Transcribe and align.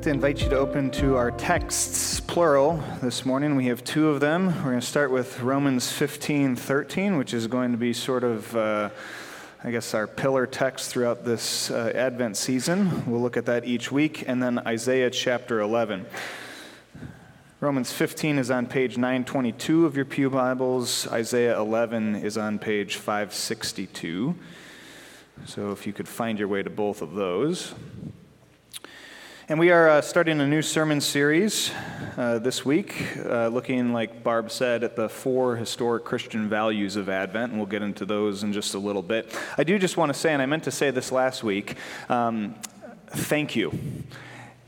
like 0.00 0.04
to 0.04 0.10
invite 0.10 0.40
you 0.40 0.48
to 0.48 0.56
open 0.56 0.90
to 0.90 1.14
our 1.14 1.30
texts, 1.30 2.20
plural, 2.20 2.82
this 3.02 3.26
morning. 3.26 3.54
We 3.54 3.66
have 3.66 3.84
two 3.84 4.08
of 4.08 4.18
them. 4.18 4.46
We're 4.46 4.70
going 4.70 4.80
to 4.80 4.86
start 4.86 5.10
with 5.10 5.42
Romans 5.42 5.92
15 5.92 6.56
13, 6.56 7.18
which 7.18 7.34
is 7.34 7.46
going 7.46 7.72
to 7.72 7.76
be 7.76 7.92
sort 7.92 8.24
of, 8.24 8.56
uh, 8.56 8.88
I 9.62 9.70
guess, 9.70 9.92
our 9.92 10.06
pillar 10.06 10.46
text 10.46 10.90
throughout 10.90 11.26
this 11.26 11.70
uh, 11.70 11.92
Advent 11.94 12.38
season. 12.38 13.04
We'll 13.04 13.20
look 13.20 13.36
at 13.36 13.44
that 13.44 13.66
each 13.66 13.92
week. 13.92 14.24
And 14.26 14.42
then 14.42 14.60
Isaiah 14.60 15.10
chapter 15.10 15.60
11. 15.60 16.06
Romans 17.60 17.92
15 17.92 18.38
is 18.38 18.50
on 18.50 18.68
page 18.68 18.96
922 18.96 19.84
of 19.84 19.96
your 19.96 20.06
Pew 20.06 20.30
Bibles, 20.30 21.08
Isaiah 21.08 21.58
11 21.58 22.16
is 22.16 22.38
on 22.38 22.58
page 22.58 22.96
562. 22.96 24.34
So 25.44 25.72
if 25.72 25.86
you 25.86 25.92
could 25.92 26.08
find 26.08 26.38
your 26.38 26.48
way 26.48 26.62
to 26.62 26.70
both 26.70 27.02
of 27.02 27.12
those. 27.12 27.74
And 29.50 29.58
we 29.58 29.72
are 29.72 29.88
uh, 29.88 30.00
starting 30.00 30.40
a 30.40 30.46
new 30.46 30.62
sermon 30.62 31.00
series 31.00 31.72
uh, 32.16 32.38
this 32.38 32.64
week, 32.64 33.16
uh, 33.26 33.48
looking, 33.48 33.92
like 33.92 34.22
Barb 34.22 34.48
said, 34.48 34.84
at 34.84 34.94
the 34.94 35.08
four 35.08 35.56
historic 35.56 36.04
Christian 36.04 36.48
values 36.48 36.94
of 36.94 37.08
Advent, 37.08 37.50
and 37.50 37.60
we'll 37.60 37.66
get 37.66 37.82
into 37.82 38.06
those 38.06 38.44
in 38.44 38.52
just 38.52 38.74
a 38.74 38.78
little 38.78 39.02
bit. 39.02 39.36
I 39.58 39.64
do 39.64 39.76
just 39.76 39.96
want 39.96 40.10
to 40.10 40.14
say, 40.16 40.32
and 40.32 40.40
I 40.40 40.46
meant 40.46 40.62
to 40.64 40.70
say 40.70 40.92
this 40.92 41.10
last 41.10 41.42
week, 41.42 41.74
um, 42.08 42.54
thank 43.08 43.56
you. 43.56 43.76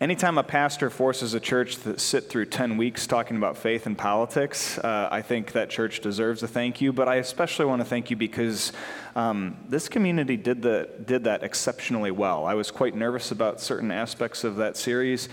Anytime 0.03 0.37
a 0.37 0.43
pastor 0.43 0.91
forces 0.91 1.33
a 1.35 1.39
church 1.39 1.77
to 1.85 1.97
sit 1.97 2.29
through 2.29 2.47
10 2.47 2.77
weeks 2.77 3.07
talking 3.07 3.37
about 3.37 3.57
faith 3.57 3.87
and 3.87 3.97
politics, 3.97 4.77
uh, 4.79 5.09
I 5.13 5.23
think 5.23 5.53
that 5.53 5.71
church 5.71 6.01
deserves 6.01 6.43
a 6.43 6.49
thank 6.49 6.81
you. 6.81 6.93
But 6.93 7.07
I 7.07 7.17
especially 7.17 7.67
want 7.67 7.83
to 7.83 7.85
thank 7.85 8.11
you 8.11 8.17
because 8.17 8.73
um, 9.15 9.57
this 9.69 9.89
community 9.89 10.37
did, 10.37 10.61
the, 10.61 10.91
did 11.05 11.23
that 11.23 11.45
exceptionally 11.45 12.11
well. 12.11 12.47
I 12.47 12.55
was 12.55 12.73
quite 12.73 12.97
nervous 12.97 13.31
about 13.31 13.61
certain 13.61 13.93
aspects 13.93 14.43
of 14.43 14.57
that 14.57 14.77
series, 14.77 15.29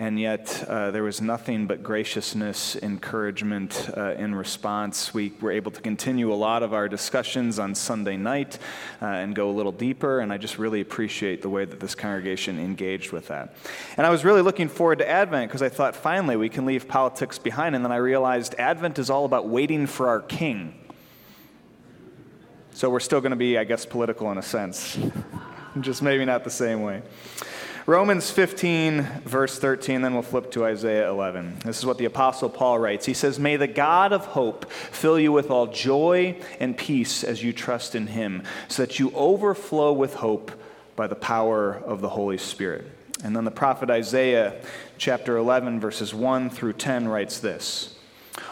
and 0.00 0.18
yet 0.18 0.64
uh, 0.66 0.90
there 0.90 1.02
was 1.02 1.20
nothing 1.20 1.66
but 1.66 1.82
graciousness, 1.82 2.74
encouragement 2.76 3.90
uh, 3.94 4.14
in 4.14 4.34
response. 4.34 5.12
We 5.12 5.34
were 5.42 5.52
able 5.52 5.70
to 5.72 5.80
continue 5.82 6.32
a 6.32 6.34
lot 6.34 6.62
of 6.62 6.72
our 6.72 6.88
discussions 6.88 7.58
on 7.58 7.74
Sunday 7.74 8.16
night 8.16 8.58
uh, 9.02 9.04
and 9.04 9.34
go 9.34 9.50
a 9.50 9.52
little 9.52 9.72
deeper, 9.72 10.20
and 10.20 10.32
I 10.32 10.38
just 10.38 10.58
really 10.58 10.80
appreciate 10.80 11.42
the 11.42 11.50
way 11.50 11.66
that 11.66 11.80
this 11.80 11.94
congregation 11.94 12.58
engaged 12.58 13.12
with 13.12 13.28
that. 13.28 13.54
And 13.98 14.06
I 14.06 14.10
was 14.10 14.24
really 14.24 14.40
looking 14.40 14.70
forward 14.70 15.00
to 15.00 15.08
Advent 15.08 15.50
because 15.50 15.60
I 15.60 15.68
thought 15.68 15.94
finally 15.94 16.34
we 16.34 16.48
can 16.48 16.64
leave 16.64 16.88
politics 16.88 17.38
behind, 17.38 17.76
and 17.76 17.84
then 17.84 17.92
I 17.92 17.96
realized 17.96 18.54
Advent 18.54 18.98
is 18.98 19.10
all 19.10 19.26
about 19.26 19.48
waiting 19.48 19.86
for 19.86 20.08
our 20.08 20.20
king. 20.20 20.80
So 22.72 22.88
we're 22.88 23.00
still 23.00 23.20
going 23.20 23.32
to 23.32 23.36
be, 23.36 23.58
I 23.58 23.64
guess, 23.64 23.84
political 23.84 24.32
in 24.32 24.38
a 24.38 24.42
sense, 24.42 24.98
just 25.82 26.00
maybe 26.00 26.24
not 26.24 26.42
the 26.42 26.48
same 26.48 26.80
way. 26.80 27.02
Romans 27.86 28.30
15, 28.30 29.02
verse 29.24 29.58
13, 29.58 30.02
then 30.02 30.12
we'll 30.12 30.22
flip 30.22 30.50
to 30.52 30.64
Isaiah 30.64 31.08
11. 31.08 31.60
This 31.64 31.78
is 31.78 31.86
what 31.86 31.96
the 31.96 32.04
Apostle 32.04 32.50
Paul 32.50 32.78
writes. 32.78 33.06
He 33.06 33.14
says, 33.14 33.38
May 33.38 33.56
the 33.56 33.66
God 33.66 34.12
of 34.12 34.26
hope 34.26 34.70
fill 34.70 35.18
you 35.18 35.32
with 35.32 35.50
all 35.50 35.66
joy 35.66 36.38
and 36.60 36.76
peace 36.76 37.24
as 37.24 37.42
you 37.42 37.54
trust 37.54 37.94
in 37.94 38.08
him, 38.08 38.42
so 38.68 38.84
that 38.84 38.98
you 38.98 39.10
overflow 39.12 39.92
with 39.92 40.14
hope 40.14 40.52
by 40.94 41.06
the 41.06 41.14
power 41.14 41.74
of 41.74 42.02
the 42.02 42.10
Holy 42.10 42.36
Spirit. 42.36 42.86
And 43.24 43.34
then 43.34 43.44
the 43.44 43.50
prophet 43.50 43.88
Isaiah, 43.88 44.60
chapter 44.98 45.38
11, 45.38 45.80
verses 45.80 46.12
1 46.12 46.50
through 46.50 46.74
10, 46.74 47.08
writes 47.08 47.40
this 47.40 47.96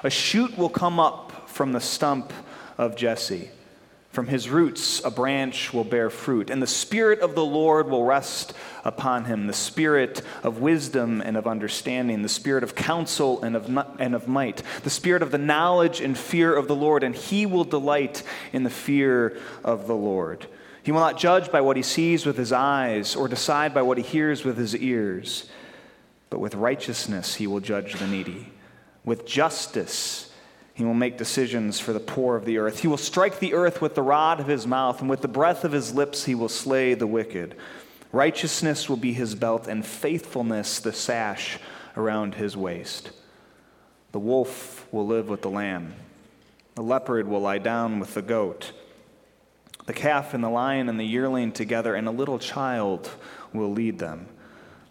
A 0.02 0.10
shoot 0.10 0.56
will 0.56 0.70
come 0.70 0.98
up 0.98 1.50
from 1.50 1.72
the 1.72 1.80
stump 1.80 2.32
of 2.78 2.96
Jesse. 2.96 3.50
From 4.10 4.26
his 4.26 4.48
roots, 4.48 5.04
a 5.04 5.10
branch 5.10 5.72
will 5.72 5.84
bear 5.84 6.08
fruit, 6.10 6.50
and 6.50 6.62
the 6.62 6.66
Spirit 6.66 7.20
of 7.20 7.34
the 7.34 7.44
Lord 7.44 7.88
will 7.88 8.04
rest 8.04 8.54
upon 8.84 9.26
him 9.26 9.46
the 9.46 9.52
Spirit 9.52 10.22
of 10.42 10.58
wisdom 10.58 11.20
and 11.20 11.36
of 11.36 11.46
understanding, 11.46 12.22
the 12.22 12.28
Spirit 12.28 12.64
of 12.64 12.74
counsel 12.74 13.42
and 13.42 13.54
of, 13.54 13.66
and 13.98 14.14
of 14.14 14.26
might, 14.26 14.62
the 14.82 14.90
Spirit 14.90 15.22
of 15.22 15.30
the 15.30 15.38
knowledge 15.38 16.00
and 16.00 16.16
fear 16.16 16.54
of 16.54 16.68
the 16.68 16.74
Lord, 16.74 17.02
and 17.02 17.14
he 17.14 17.44
will 17.44 17.64
delight 17.64 18.22
in 18.52 18.62
the 18.62 18.70
fear 18.70 19.36
of 19.62 19.86
the 19.86 19.94
Lord. 19.94 20.46
He 20.82 20.90
will 20.90 21.00
not 21.00 21.18
judge 21.18 21.52
by 21.52 21.60
what 21.60 21.76
he 21.76 21.82
sees 21.82 22.24
with 22.24 22.38
his 22.38 22.50
eyes 22.50 23.14
or 23.14 23.28
decide 23.28 23.74
by 23.74 23.82
what 23.82 23.98
he 23.98 24.04
hears 24.04 24.42
with 24.42 24.56
his 24.56 24.74
ears, 24.74 25.48
but 26.30 26.38
with 26.38 26.54
righteousness 26.54 27.34
he 27.34 27.46
will 27.46 27.60
judge 27.60 27.94
the 27.94 28.06
needy. 28.06 28.52
With 29.04 29.26
justice, 29.26 30.27
he 30.78 30.84
will 30.84 30.94
make 30.94 31.18
decisions 31.18 31.80
for 31.80 31.92
the 31.92 31.98
poor 31.98 32.36
of 32.36 32.44
the 32.44 32.58
earth. 32.58 32.78
He 32.78 32.86
will 32.86 32.96
strike 32.96 33.40
the 33.40 33.52
earth 33.52 33.82
with 33.82 33.96
the 33.96 34.02
rod 34.02 34.38
of 34.38 34.46
his 34.46 34.64
mouth, 34.64 35.00
and 35.00 35.10
with 35.10 35.22
the 35.22 35.26
breath 35.26 35.64
of 35.64 35.72
his 35.72 35.92
lips 35.92 36.24
he 36.24 36.36
will 36.36 36.48
slay 36.48 36.94
the 36.94 37.04
wicked. 37.04 37.56
Righteousness 38.12 38.88
will 38.88 38.96
be 38.96 39.12
his 39.12 39.34
belt, 39.34 39.66
and 39.66 39.84
faithfulness 39.84 40.78
the 40.78 40.92
sash 40.92 41.58
around 41.96 42.36
his 42.36 42.56
waist. 42.56 43.10
The 44.12 44.20
wolf 44.20 44.86
will 44.92 45.04
live 45.04 45.28
with 45.28 45.42
the 45.42 45.50
lamb. 45.50 45.94
The 46.76 46.84
leopard 46.84 47.26
will 47.26 47.40
lie 47.40 47.58
down 47.58 47.98
with 47.98 48.14
the 48.14 48.22
goat. 48.22 48.70
The 49.86 49.92
calf 49.92 50.32
and 50.32 50.44
the 50.44 50.48
lion 50.48 50.88
and 50.88 51.00
the 51.00 51.04
yearling 51.04 51.50
together, 51.50 51.96
and 51.96 52.06
a 52.06 52.12
little 52.12 52.38
child 52.38 53.10
will 53.52 53.72
lead 53.72 53.98
them. 53.98 54.28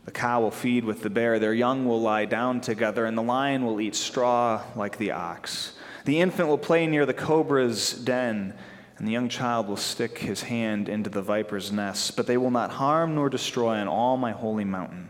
The 0.08 0.14
cow 0.14 0.40
will 0.40 0.52
feed 0.52 0.86
with 0.86 1.02
the 1.02 1.10
bear, 1.10 1.38
their 1.38 1.54
young 1.54 1.86
will 1.86 2.00
lie 2.00 2.24
down 2.24 2.62
together, 2.62 3.06
and 3.06 3.18
the 3.18 3.22
lion 3.22 3.66
will 3.66 3.82
eat 3.82 3.94
straw 3.94 4.64
like 4.74 4.98
the 4.98 5.12
ox. 5.12 5.74
The 6.06 6.22
infant 6.22 6.48
will 6.48 6.58
play 6.58 6.88
near 6.88 7.06
the 7.06 7.14
cobra's 7.14 7.92
den, 7.92 8.54
and 8.98 9.06
the 9.06 9.12
young 9.12 9.28
child 9.28 9.68
will 9.68 9.76
stick 9.76 10.20
his 10.20 10.44
hand 10.44 10.88
into 10.88 11.10
the 11.10 11.22
viper's 11.22 11.74
nest. 11.74 12.16
But 12.16 12.26
they 12.26 12.38
will 12.38 12.52
not 12.52 12.72
harm 12.72 13.16
nor 13.16 13.30
destroy 13.30 13.76
on 13.76 13.90
all 13.90 14.16
my 14.16 14.32
holy 14.32 14.64
mountain. 14.64 15.10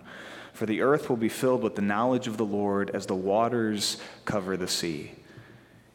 For 0.51 0.65
the 0.65 0.81
earth 0.81 1.09
will 1.09 1.15
be 1.15 1.29
filled 1.29 1.61
with 1.61 1.75
the 1.75 1.83
knowledge 1.83 2.25
of 2.25 2.37
the 2.37 2.43
Lord 2.43 2.89
as 2.89 3.05
the 3.05 3.13
waters 3.13 3.97
cover 4.25 4.57
the 4.57 4.67
sea. 4.67 5.11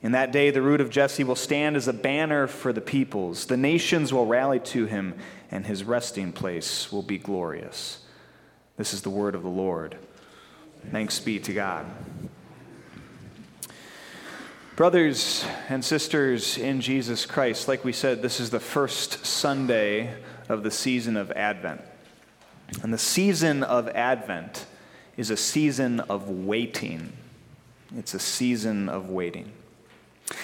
In 0.00 0.12
that 0.12 0.30
day, 0.30 0.50
the 0.50 0.62
root 0.62 0.80
of 0.80 0.90
Jesse 0.90 1.24
will 1.24 1.34
stand 1.34 1.74
as 1.74 1.88
a 1.88 1.92
banner 1.92 2.46
for 2.46 2.72
the 2.72 2.80
peoples. 2.80 3.46
The 3.46 3.56
nations 3.56 4.12
will 4.12 4.26
rally 4.26 4.60
to 4.60 4.86
him, 4.86 5.14
and 5.50 5.66
his 5.66 5.82
resting 5.82 6.32
place 6.32 6.92
will 6.92 7.02
be 7.02 7.18
glorious. 7.18 7.98
This 8.82 8.94
is 8.94 9.02
the 9.02 9.10
word 9.10 9.36
of 9.36 9.44
the 9.44 9.48
Lord. 9.48 9.96
Thanks 10.90 11.20
be 11.20 11.38
to 11.38 11.52
God. 11.52 11.86
Brothers 14.74 15.44
and 15.68 15.84
sisters 15.84 16.58
in 16.58 16.80
Jesus 16.80 17.24
Christ, 17.24 17.68
like 17.68 17.84
we 17.84 17.92
said, 17.92 18.22
this 18.22 18.40
is 18.40 18.50
the 18.50 18.58
first 18.58 19.24
Sunday 19.24 20.12
of 20.48 20.64
the 20.64 20.72
season 20.72 21.16
of 21.16 21.30
Advent. 21.30 21.80
And 22.82 22.92
the 22.92 22.98
season 22.98 23.62
of 23.62 23.86
Advent 23.90 24.66
is 25.16 25.30
a 25.30 25.36
season 25.36 26.00
of 26.00 26.28
waiting. 26.28 27.12
It's 27.96 28.14
a 28.14 28.18
season 28.18 28.88
of 28.88 29.08
waiting. 29.08 29.52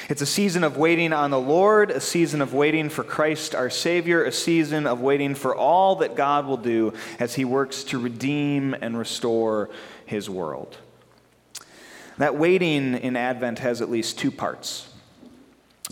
It's 0.09 0.23
a 0.23 0.27
season 0.27 0.65
of 0.65 0.77
waiting 0.77 1.13
on 1.13 1.31
the 1.31 1.41
Lord, 1.41 1.91
a 1.91 2.01
season 2.01 2.41
of 2.41 2.55
waiting 2.55 2.89
for 2.89 3.05
Christ 3.05 3.55
our 3.55 3.71
Savior, 3.71 4.25
a 4.25 4.33
season 4.33 4.87
of 4.87 5.01
waiting 5.01 5.35
for 5.35 5.55
all 5.55 5.97
that 5.97 6.17
God 6.17 6.47
will 6.47 6.57
do 6.57 6.93
as 7.19 7.35
He 7.35 7.45
works 7.45 7.85
to 7.85 7.99
redeem 7.99 8.75
and 8.75 8.99
restore 8.99 9.71
His 10.07 10.29
world. 10.29 10.77
That 12.19 12.37
waiting 12.37 12.95
in 12.95 13.17
Advent 13.17 13.61
has 13.61 13.81
at 13.81 13.91
least 13.91 14.19
two 14.19 14.31
parts. 14.31 14.89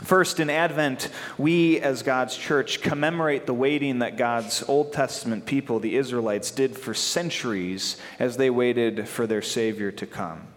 First, 0.02 0.40
in 0.40 0.50
Advent, 0.50 1.08
we 1.38 1.80
as 1.80 2.02
God's 2.02 2.36
church 2.36 2.82
commemorate 2.82 3.46
the 3.46 3.54
waiting 3.54 4.00
that 4.00 4.18
God's 4.18 4.62
Old 4.68 4.92
Testament 4.92 5.46
people, 5.46 5.80
the 5.80 5.96
Israelites, 5.96 6.50
did 6.50 6.76
for 6.76 6.92
centuries 6.92 7.96
as 8.18 8.36
they 8.36 8.50
waited 8.50 9.08
for 9.08 9.26
their 9.26 9.40
Savior 9.40 9.90
to 9.92 10.06
come. 10.06 10.48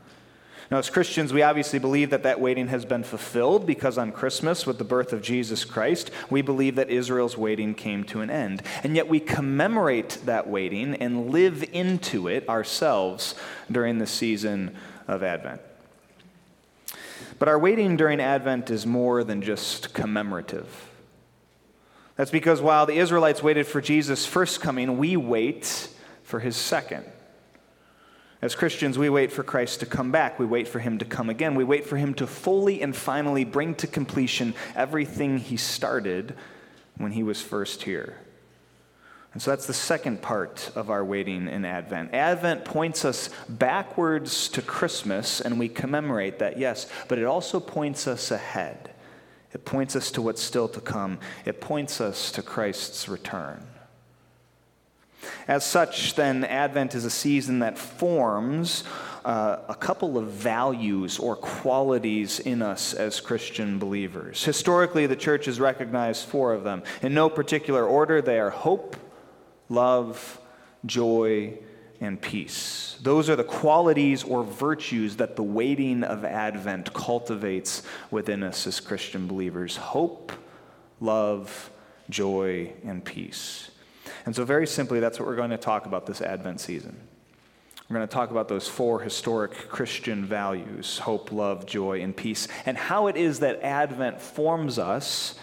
Now, 0.71 0.77
as 0.77 0.91
Christians, 0.91 1.33
we 1.33 1.41
obviously 1.41 1.79
believe 1.79 2.11
that 2.11 2.21
that 2.23 2.39
waiting 2.39 2.67
has 2.67 2.85
been 2.85 3.03
fulfilled 3.03 3.65
because 3.65 3.97
on 3.97 4.11
Christmas, 4.11 4.67
with 4.67 4.77
the 4.77 4.83
birth 4.83 5.11
of 5.13 5.23
Jesus 5.23 5.65
Christ, 5.65 6.11
we 6.29 6.43
believe 6.43 6.75
that 6.75 6.91
Israel's 6.91 7.35
waiting 7.35 7.73
came 7.73 8.03
to 8.05 8.21
an 8.21 8.29
end. 8.29 8.61
And 8.83 8.95
yet 8.95 9.07
we 9.07 9.19
commemorate 9.19 10.19
that 10.25 10.47
waiting 10.47 10.93
and 10.95 11.31
live 11.31 11.63
into 11.73 12.27
it 12.27 12.47
ourselves 12.47 13.33
during 13.71 13.97
the 13.97 14.05
season 14.05 14.75
of 15.07 15.23
Advent. 15.23 15.61
But 17.39 17.47
our 17.47 17.57
waiting 17.57 17.97
during 17.97 18.19
Advent 18.19 18.69
is 18.69 18.85
more 18.85 19.23
than 19.23 19.41
just 19.41 19.93
commemorative. 19.95 20.87
That's 22.15 22.31
because 22.31 22.61
while 22.61 22.85
the 22.85 22.97
Israelites 22.97 23.41
waited 23.41 23.65
for 23.65 23.81
Jesus' 23.81 24.27
first 24.27 24.61
coming, 24.61 24.99
we 24.99 25.17
wait 25.17 25.89
for 26.21 26.41
his 26.41 26.57
second. 26.57 27.05
As 28.41 28.55
Christians, 28.55 28.97
we 28.97 29.09
wait 29.09 29.33
for 29.33 29.43
Christ 29.43 29.81
to 29.81 29.85
come 29.85 30.11
back. 30.11 30.39
We 30.39 30.45
wait 30.45 30.67
for 30.67 30.79
him 30.79 30.97
to 30.99 31.05
come 31.05 31.29
again. 31.29 31.55
We 31.55 31.65
wait 31.65 31.85
for 31.85 31.97
him 31.97 32.13
to 32.15 32.27
fully 32.27 32.81
and 32.81 32.95
finally 32.95 33.43
bring 33.43 33.75
to 33.75 33.87
completion 33.87 34.53
everything 34.75 35.39
he 35.39 35.57
started 35.57 36.35
when 36.97 37.11
he 37.11 37.23
was 37.23 37.41
first 37.41 37.83
here. 37.83 38.15
And 39.33 39.41
so 39.41 39.51
that's 39.51 39.67
the 39.67 39.73
second 39.73 40.21
part 40.21 40.71
of 40.73 40.89
our 40.89 41.03
waiting 41.03 41.47
in 41.47 41.65
Advent. 41.65 42.13
Advent 42.13 42.65
points 42.65 43.05
us 43.05 43.29
backwards 43.47 44.47
to 44.49 44.61
Christmas, 44.61 45.39
and 45.41 45.59
we 45.59 45.69
commemorate 45.69 46.39
that, 46.39 46.57
yes, 46.57 46.87
but 47.07 47.19
it 47.19 47.25
also 47.25 47.59
points 47.59 48.07
us 48.07 48.31
ahead. 48.31 48.91
It 49.53 49.65
points 49.65 49.95
us 49.95 50.11
to 50.11 50.21
what's 50.21 50.41
still 50.41 50.67
to 50.69 50.81
come, 50.81 51.19
it 51.45 51.61
points 51.61 52.01
us 52.01 52.31
to 52.31 52.41
Christ's 52.41 53.07
return. 53.07 53.65
As 55.47 55.65
such, 55.65 56.15
then, 56.15 56.43
Advent 56.43 56.95
is 56.95 57.05
a 57.05 57.09
season 57.09 57.59
that 57.59 57.77
forms 57.77 58.83
uh, 59.25 59.57
a 59.67 59.75
couple 59.75 60.17
of 60.17 60.27
values 60.27 61.19
or 61.19 61.35
qualities 61.35 62.39
in 62.39 62.61
us 62.61 62.93
as 62.93 63.19
Christian 63.19 63.79
believers. 63.79 64.43
Historically, 64.43 65.07
the 65.07 65.15
church 65.15 65.45
has 65.45 65.59
recognized 65.59 66.25
four 66.27 66.53
of 66.53 66.63
them. 66.63 66.83
In 67.01 67.13
no 67.13 67.29
particular 67.29 67.85
order, 67.85 68.21
they 68.21 68.39
are 68.39 68.49
hope, 68.49 68.95
love, 69.67 70.39
joy, 70.85 71.57
and 72.01 72.21
peace. 72.21 72.97
Those 73.01 73.29
are 73.29 73.35
the 73.35 73.43
qualities 73.43 74.23
or 74.23 74.43
virtues 74.43 75.17
that 75.17 75.35
the 75.35 75.43
waiting 75.43 76.03
of 76.03 76.23
Advent 76.23 76.93
cultivates 76.93 77.83
within 78.09 78.41
us 78.43 78.65
as 78.67 78.79
Christian 78.79 79.27
believers 79.27 79.75
hope, 79.75 80.31
love, 81.01 81.69
joy, 82.09 82.71
and 82.85 83.03
peace. 83.03 83.71
And 84.25 84.35
so, 84.35 84.45
very 84.45 84.67
simply, 84.67 84.99
that's 84.99 85.19
what 85.19 85.27
we're 85.27 85.35
going 85.35 85.49
to 85.51 85.57
talk 85.57 85.85
about 85.85 86.05
this 86.05 86.21
Advent 86.21 86.59
season. 86.59 86.97
We're 87.89 87.95
going 87.95 88.07
to 88.07 88.13
talk 88.13 88.29
about 88.29 88.47
those 88.47 88.67
four 88.67 88.99
historic 88.99 89.67
Christian 89.67 90.23
values 90.23 90.99
hope, 90.99 91.31
love, 91.31 91.65
joy, 91.65 92.01
and 92.01 92.15
peace, 92.15 92.47
and 92.65 92.77
how 92.77 93.07
it 93.07 93.17
is 93.17 93.39
that 93.39 93.63
Advent 93.63 94.21
forms 94.21 94.77
us 94.77 95.35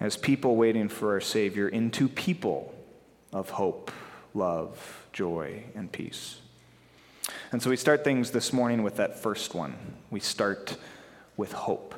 as 0.00 0.16
people 0.16 0.56
waiting 0.56 0.88
for 0.88 1.12
our 1.12 1.20
Savior 1.20 1.68
into 1.68 2.08
people 2.08 2.74
of 3.32 3.50
hope, 3.50 3.92
love, 4.34 5.06
joy, 5.12 5.62
and 5.76 5.92
peace. 5.92 6.40
And 7.52 7.62
so 7.62 7.70
we 7.70 7.76
start 7.76 8.02
things 8.02 8.32
this 8.32 8.52
morning 8.52 8.82
with 8.82 8.96
that 8.96 9.18
first 9.18 9.54
one. 9.54 9.76
We 10.10 10.18
start 10.18 10.76
with 11.36 11.52
hope. 11.52 11.94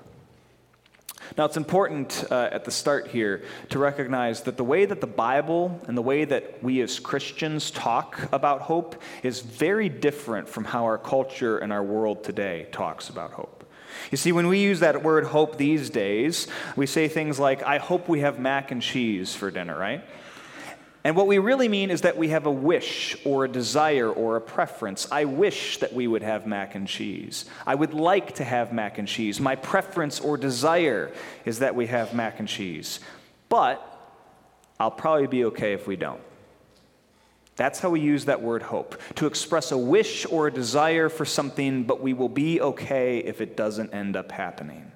Now, 1.36 1.44
it's 1.44 1.56
important 1.56 2.24
uh, 2.30 2.48
at 2.52 2.64
the 2.64 2.70
start 2.70 3.08
here 3.08 3.42
to 3.70 3.78
recognize 3.78 4.42
that 4.42 4.56
the 4.56 4.64
way 4.64 4.84
that 4.84 5.00
the 5.00 5.06
Bible 5.06 5.80
and 5.86 5.96
the 5.96 6.02
way 6.02 6.24
that 6.24 6.62
we 6.62 6.80
as 6.80 6.98
Christians 6.98 7.70
talk 7.70 8.20
about 8.32 8.62
hope 8.62 9.00
is 9.22 9.40
very 9.40 9.88
different 9.88 10.48
from 10.48 10.64
how 10.64 10.84
our 10.84 10.98
culture 10.98 11.58
and 11.58 11.72
our 11.72 11.82
world 11.82 12.24
today 12.24 12.68
talks 12.72 13.08
about 13.08 13.32
hope. 13.32 13.64
You 14.10 14.18
see, 14.18 14.32
when 14.32 14.46
we 14.46 14.60
use 14.60 14.80
that 14.80 15.02
word 15.02 15.24
hope 15.24 15.56
these 15.56 15.90
days, 15.90 16.46
we 16.76 16.86
say 16.86 17.08
things 17.08 17.38
like, 17.38 17.62
I 17.62 17.78
hope 17.78 18.08
we 18.08 18.20
have 18.20 18.38
mac 18.38 18.70
and 18.70 18.82
cheese 18.82 19.34
for 19.34 19.50
dinner, 19.50 19.78
right? 19.78 20.04
And 21.06 21.14
what 21.14 21.28
we 21.28 21.38
really 21.38 21.68
mean 21.68 21.92
is 21.92 22.00
that 22.00 22.16
we 22.16 22.30
have 22.30 22.46
a 22.46 22.50
wish 22.50 23.16
or 23.24 23.44
a 23.44 23.48
desire 23.48 24.10
or 24.10 24.34
a 24.34 24.40
preference. 24.40 25.06
I 25.12 25.24
wish 25.24 25.78
that 25.78 25.92
we 25.92 26.08
would 26.08 26.24
have 26.24 26.48
mac 26.48 26.74
and 26.74 26.88
cheese. 26.88 27.44
I 27.64 27.76
would 27.76 27.94
like 27.94 28.34
to 28.34 28.44
have 28.44 28.72
mac 28.72 28.98
and 28.98 29.06
cheese. 29.06 29.38
My 29.38 29.54
preference 29.54 30.18
or 30.18 30.36
desire 30.36 31.12
is 31.44 31.60
that 31.60 31.76
we 31.76 31.86
have 31.86 32.12
mac 32.12 32.40
and 32.40 32.48
cheese. 32.48 32.98
But 33.48 33.80
I'll 34.80 34.90
probably 34.90 35.28
be 35.28 35.44
okay 35.44 35.74
if 35.74 35.86
we 35.86 35.94
don't. 35.94 36.20
That's 37.54 37.78
how 37.78 37.90
we 37.90 38.00
use 38.00 38.24
that 38.24 38.42
word 38.42 38.64
hope 38.64 39.00
to 39.14 39.28
express 39.28 39.70
a 39.70 39.78
wish 39.78 40.26
or 40.26 40.48
a 40.48 40.52
desire 40.52 41.08
for 41.08 41.24
something, 41.24 41.84
but 41.84 42.00
we 42.00 42.14
will 42.14 42.28
be 42.28 42.60
okay 42.60 43.18
if 43.18 43.40
it 43.40 43.56
doesn't 43.56 43.94
end 43.94 44.16
up 44.16 44.32
happening. 44.32 44.90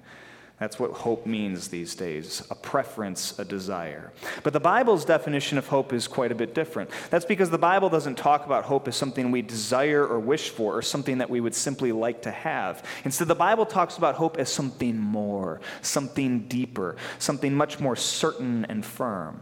That's 0.61 0.77
what 0.77 0.91
hope 0.91 1.25
means 1.25 1.69
these 1.69 1.95
days 1.95 2.43
a 2.51 2.55
preference, 2.55 3.39
a 3.39 3.43
desire. 3.43 4.11
But 4.43 4.53
the 4.53 4.59
Bible's 4.59 5.03
definition 5.03 5.57
of 5.57 5.65
hope 5.65 5.91
is 5.91 6.07
quite 6.07 6.31
a 6.31 6.35
bit 6.35 6.53
different. 6.53 6.91
That's 7.09 7.25
because 7.25 7.49
the 7.49 7.57
Bible 7.57 7.89
doesn't 7.89 8.19
talk 8.19 8.45
about 8.45 8.65
hope 8.65 8.87
as 8.87 8.95
something 8.95 9.31
we 9.31 9.41
desire 9.41 10.05
or 10.05 10.19
wish 10.19 10.51
for 10.51 10.77
or 10.77 10.83
something 10.83 11.17
that 11.17 11.31
we 11.31 11.41
would 11.41 11.55
simply 11.55 11.91
like 11.91 12.21
to 12.21 12.29
have. 12.29 12.85
Instead, 13.05 13.27
the 13.27 13.33
Bible 13.33 13.65
talks 13.65 13.97
about 13.97 14.13
hope 14.13 14.37
as 14.37 14.53
something 14.53 14.99
more, 14.99 15.61
something 15.81 16.41
deeper, 16.41 16.95
something 17.17 17.55
much 17.55 17.79
more 17.79 17.95
certain 17.95 18.63
and 18.65 18.85
firm. 18.85 19.41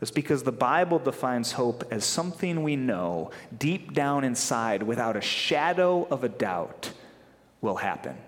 That's 0.00 0.10
because 0.10 0.42
the 0.42 0.52
Bible 0.52 0.98
defines 0.98 1.52
hope 1.52 1.84
as 1.90 2.04
something 2.04 2.62
we 2.62 2.76
know 2.76 3.30
deep 3.56 3.94
down 3.94 4.24
inside 4.24 4.82
without 4.82 5.16
a 5.16 5.22
shadow 5.22 6.06
of 6.10 6.24
a 6.24 6.28
doubt 6.28 6.92
will 7.62 7.76
happen. 7.76 8.18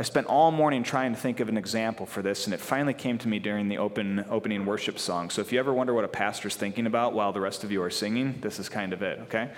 I 0.00 0.02
spent 0.02 0.28
all 0.28 0.52
morning 0.52 0.84
trying 0.84 1.12
to 1.12 1.18
think 1.18 1.40
of 1.40 1.48
an 1.48 1.56
example 1.56 2.06
for 2.06 2.22
this, 2.22 2.44
and 2.44 2.54
it 2.54 2.60
finally 2.60 2.94
came 2.94 3.18
to 3.18 3.26
me 3.26 3.40
during 3.40 3.68
the 3.68 3.78
open, 3.78 4.24
opening 4.30 4.64
worship 4.64 4.96
song. 4.96 5.28
So 5.28 5.40
if 5.40 5.50
you 5.50 5.58
ever 5.58 5.74
wonder 5.74 5.92
what 5.92 6.04
a 6.04 6.08
pastor's 6.08 6.54
thinking 6.54 6.86
about 6.86 7.14
while 7.14 7.32
the 7.32 7.40
rest 7.40 7.64
of 7.64 7.72
you 7.72 7.82
are 7.82 7.90
singing, 7.90 8.38
this 8.40 8.60
is 8.60 8.68
kind 8.68 8.92
of 8.92 9.02
it, 9.02 9.18
okay? 9.22 9.50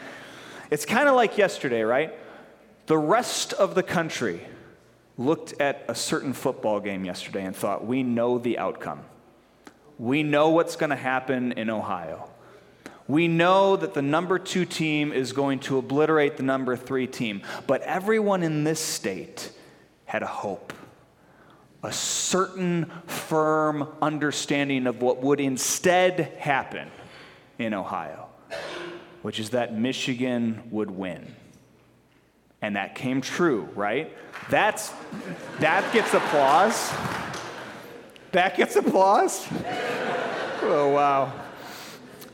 It's 0.70 0.86
kind 0.86 1.10
of 1.10 1.14
like 1.14 1.36
yesterday, 1.36 1.82
right? 1.82 2.14
The 2.86 2.96
rest 2.96 3.52
of 3.52 3.74
the 3.74 3.82
country 3.82 4.40
looked 5.18 5.60
at 5.60 5.84
a 5.88 5.94
certain 5.94 6.32
football 6.32 6.80
game 6.80 7.04
yesterday 7.04 7.44
and 7.44 7.54
thought, 7.54 7.86
we 7.86 8.02
know 8.02 8.38
the 8.38 8.56
outcome. 8.56 9.00
We 9.98 10.22
know 10.22 10.48
what's 10.48 10.74
going 10.74 10.88
to 10.88 10.96
happen 10.96 11.52
in 11.52 11.68
Ohio. 11.68 12.30
We 13.06 13.28
know 13.28 13.76
that 13.76 13.92
the 13.92 14.00
number 14.00 14.38
two 14.38 14.64
team 14.64 15.12
is 15.12 15.32
going 15.32 15.58
to 15.60 15.76
obliterate 15.76 16.38
the 16.38 16.44
number 16.44 16.76
three 16.78 17.06
team. 17.06 17.42
But 17.66 17.82
everyone 17.82 18.42
in 18.42 18.64
this 18.64 18.80
state 18.80 19.52
had 20.10 20.24
a 20.24 20.26
hope, 20.26 20.72
a 21.84 21.92
certain 21.92 22.90
firm 23.06 23.86
understanding 24.02 24.88
of 24.88 25.00
what 25.00 25.22
would 25.22 25.38
instead 25.38 26.32
happen 26.36 26.90
in 27.60 27.72
Ohio, 27.72 28.26
which 29.22 29.38
is 29.38 29.50
that 29.50 29.78
Michigan 29.78 30.64
would 30.72 30.90
win. 30.90 31.32
And 32.60 32.74
that 32.74 32.96
came 32.96 33.20
true, 33.20 33.68
right? 33.76 34.12
That's 34.50 34.92
that 35.60 35.92
gets 35.92 36.12
applause. 36.12 36.92
That 38.32 38.56
gets 38.56 38.74
applause. 38.74 39.46
Oh 40.62 40.90
wow. 40.92 41.32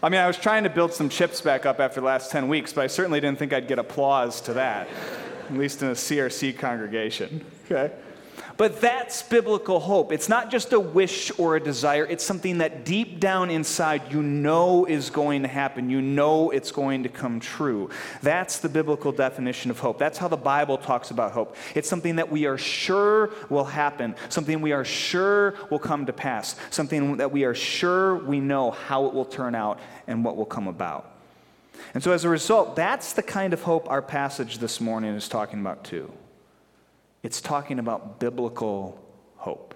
I 0.03 0.09
mean, 0.09 0.21
I 0.21 0.27
was 0.27 0.39
trying 0.39 0.65
to 0.65 0.71
build 0.71 0.95
some 0.95 1.11
chips 1.11 1.43
back 1.43 1.67
up 1.67 1.79
after 1.79 2.01
the 2.01 2.07
last 2.07 2.31
10 2.31 2.49
weeks, 2.49 2.73
but 2.73 2.85
I 2.85 2.87
certainly 2.87 3.21
didn't 3.21 3.39
think 3.39 3.53
I'd 3.53 3.69
get 3.69 3.79
applause 3.79 4.41
to 4.43 4.55
that, 4.55 4.89
at 5.47 5.57
least 5.57 5.83
in 5.83 5.89
a 5.89 5.93
CRC 5.93 6.59
congregation. 6.59 7.45
Okay? 7.65 7.93
But 8.57 8.81
that's 8.81 9.23
biblical 9.23 9.81
hope. 9.81 10.13
It's 10.13 10.29
not 10.29 10.51
just 10.51 10.73
a 10.73 10.81
wish 10.81 11.31
or 11.39 11.57
a 11.57 11.61
desire, 11.61 12.07
it's 12.07 12.25
something 12.25 12.59
that 12.59 12.85
deep 12.85 13.21
down 13.21 13.51
inside 13.51 14.13
you 14.13 14.23
know 14.23 14.87
is 14.87 15.11
going 15.11 15.43
to 15.43 15.49
happen. 15.49 15.91
You 15.91 16.01
know 16.01 16.51
it's 16.51 16.71
going 16.71 17.03
to 17.03 17.09
come 17.09 17.39
true. 17.39 17.91
That's 18.23 18.59
the 18.59 18.69
biblical 18.69 19.13
definition 19.13 19.71
of 19.71 19.79
hope. 19.79 19.99
That's 19.99 20.17
how 20.17 20.29
the 20.29 20.37
Bible 20.37 20.79
talks 20.79 21.11
about 21.11 21.33
hope. 21.33 21.57
It's 21.75 21.89
something 21.89 22.17
that 22.17 22.31
we 22.31 22.47
are 22.47 22.59
sure 22.59 23.31
will 23.51 23.65
happen, 23.65 24.15
something 24.31 24.61
we 24.61 24.73
are 24.73 24.85
sure 24.85 25.55
will 25.71 25.79
come 25.79 26.07
to 26.07 26.13
pass, 26.13 26.57
something 26.71 27.19
that 27.19 27.31
we 27.31 27.45
are 27.45 27.55
sure 27.55 28.17
we 28.17 28.41
know 28.41 28.71
how 28.71 29.07
it 29.07 29.13
will 29.13 29.25
turn 29.27 29.55
out 29.55 29.81
and 30.07 30.25
what 30.25 30.37
will 30.37 30.47
come 30.47 30.67
about. 30.67 31.16
And 31.95 32.03
so, 32.03 32.13
as 32.13 32.25
a 32.25 32.29
result, 32.29 32.77
that's 32.77 33.13
the 33.13 33.23
kind 33.23 33.53
of 33.53 33.63
hope 33.63 33.91
our 33.91 34.03
passage 34.03 34.59
this 34.59 34.81
morning 34.81 35.15
is 35.15 35.29
talking 35.29 35.61
about, 35.61 35.85
too. 35.85 36.13
It's 37.23 37.41
talking 37.41 37.79
about 37.79 38.21
biblical 38.21 39.03
hope. 39.37 39.75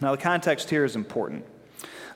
Now, 0.00 0.12
the 0.12 0.22
context 0.22 0.70
here 0.70 0.84
is 0.84 0.96
important. 0.96 1.44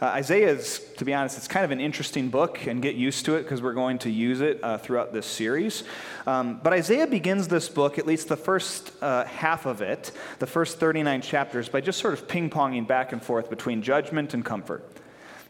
Uh, 0.01 0.07
Isaiah 0.07 0.51
is, 0.51 0.81
to 0.97 1.05
be 1.05 1.13
honest, 1.13 1.37
it's 1.37 1.49
kind 1.49 1.65
of 1.65 1.73
an 1.73 1.81
interesting 1.81 2.29
book, 2.29 2.67
and 2.67 2.81
get 2.81 2.95
used 2.95 3.25
to 3.25 3.35
it 3.35 3.43
because 3.43 3.61
we're 3.61 3.73
going 3.73 3.99
to 3.99 4.11
use 4.11 4.41
it 4.41 4.61
uh, 4.63 4.79
throughout 4.79 5.13
this 5.13 5.27
series. 5.27 5.83
Um, 6.25 6.61
but 6.63 6.73
Isaiah 6.73 7.09
begins 7.09 7.49
this 7.49 7.69
book, 7.69 7.99
at 7.99 8.07
least 8.07 8.29
the 8.29 8.37
first 8.37 8.93
uh, 9.03 9.25
half 9.25 9.67
of 9.67 9.83
it, 9.83 10.13
the 10.39 10.47
first 10.47 10.79
39 10.79 11.21
chapters, 11.23 11.69
by 11.69 11.81
just 11.81 11.99
sort 11.99 12.15
of 12.15 12.29
ping 12.29 12.49
ponging 12.49 12.87
back 12.87 13.13
and 13.13 13.21
forth 13.21 13.51
between 13.51 13.83
judgment 13.83 14.35
and 14.35 14.45
comfort. 14.45 14.89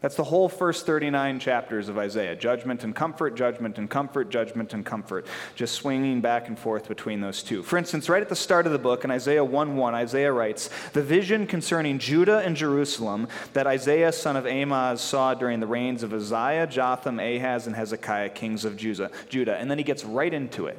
That's 0.01 0.15
the 0.15 0.23
whole 0.23 0.47
first 0.47 0.85
39 0.85 1.39
chapters 1.39 1.89
of 1.89 1.97
Isaiah 1.97 2.35
judgment 2.35 2.85
and 2.85 2.95
comfort, 2.95 3.35
judgment 3.35 3.77
and 3.77 3.89
comfort, 3.89 4.29
judgment 4.29 4.73
and 4.73 4.85
comfort, 4.85 5.27
just 5.55 5.75
swinging 5.75 6.21
back 6.21 6.47
and 6.47 6.57
forth 6.57 6.87
between 6.87 7.19
those 7.19 7.43
two. 7.43 7.63
For 7.63 7.77
instance, 7.77 8.07
right 8.07 8.21
at 8.21 8.29
the 8.29 8.35
start 8.35 8.65
of 8.65 8.71
the 8.71 8.79
book 8.79 9.03
in 9.03 9.11
Isaiah 9.11 9.43
1 9.43 9.75
1, 9.75 9.95
Isaiah 9.95 10.31
writes, 10.31 10.69
The 10.93 11.03
vision 11.03 11.45
concerning 11.45 11.99
Judah 11.99 12.39
and 12.39 12.55
Jerusalem 12.55 13.27
that 13.51 13.67
Isaiah, 13.67 14.13
son 14.13 14.37
of 14.37 14.45
Amoz, 14.45 15.01
saw 15.01 15.33
during 15.33 15.59
the 15.59 15.67
reigns 15.67 16.01
of 16.01 16.13
Uzziah, 16.13 16.67
Jotham, 16.67 17.19
Ahaz, 17.19 17.67
and 17.67 17.75
Hezekiah, 17.75 18.29
kings 18.29 18.63
of 18.63 18.77
Judah. 18.77 19.57
And 19.57 19.69
then 19.69 19.77
he 19.77 19.83
gets 19.83 20.05
right 20.05 20.33
into 20.33 20.67
it. 20.67 20.77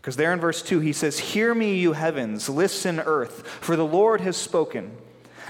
Because 0.00 0.16
there 0.16 0.32
in 0.32 0.40
verse 0.40 0.62
2, 0.62 0.80
he 0.80 0.92
says, 0.92 1.18
Hear 1.18 1.54
me, 1.54 1.76
you 1.76 1.92
heavens, 1.92 2.48
listen, 2.48 2.98
earth, 2.98 3.46
for 3.46 3.76
the 3.76 3.86
Lord 3.86 4.20
has 4.20 4.36
spoken. 4.36 4.98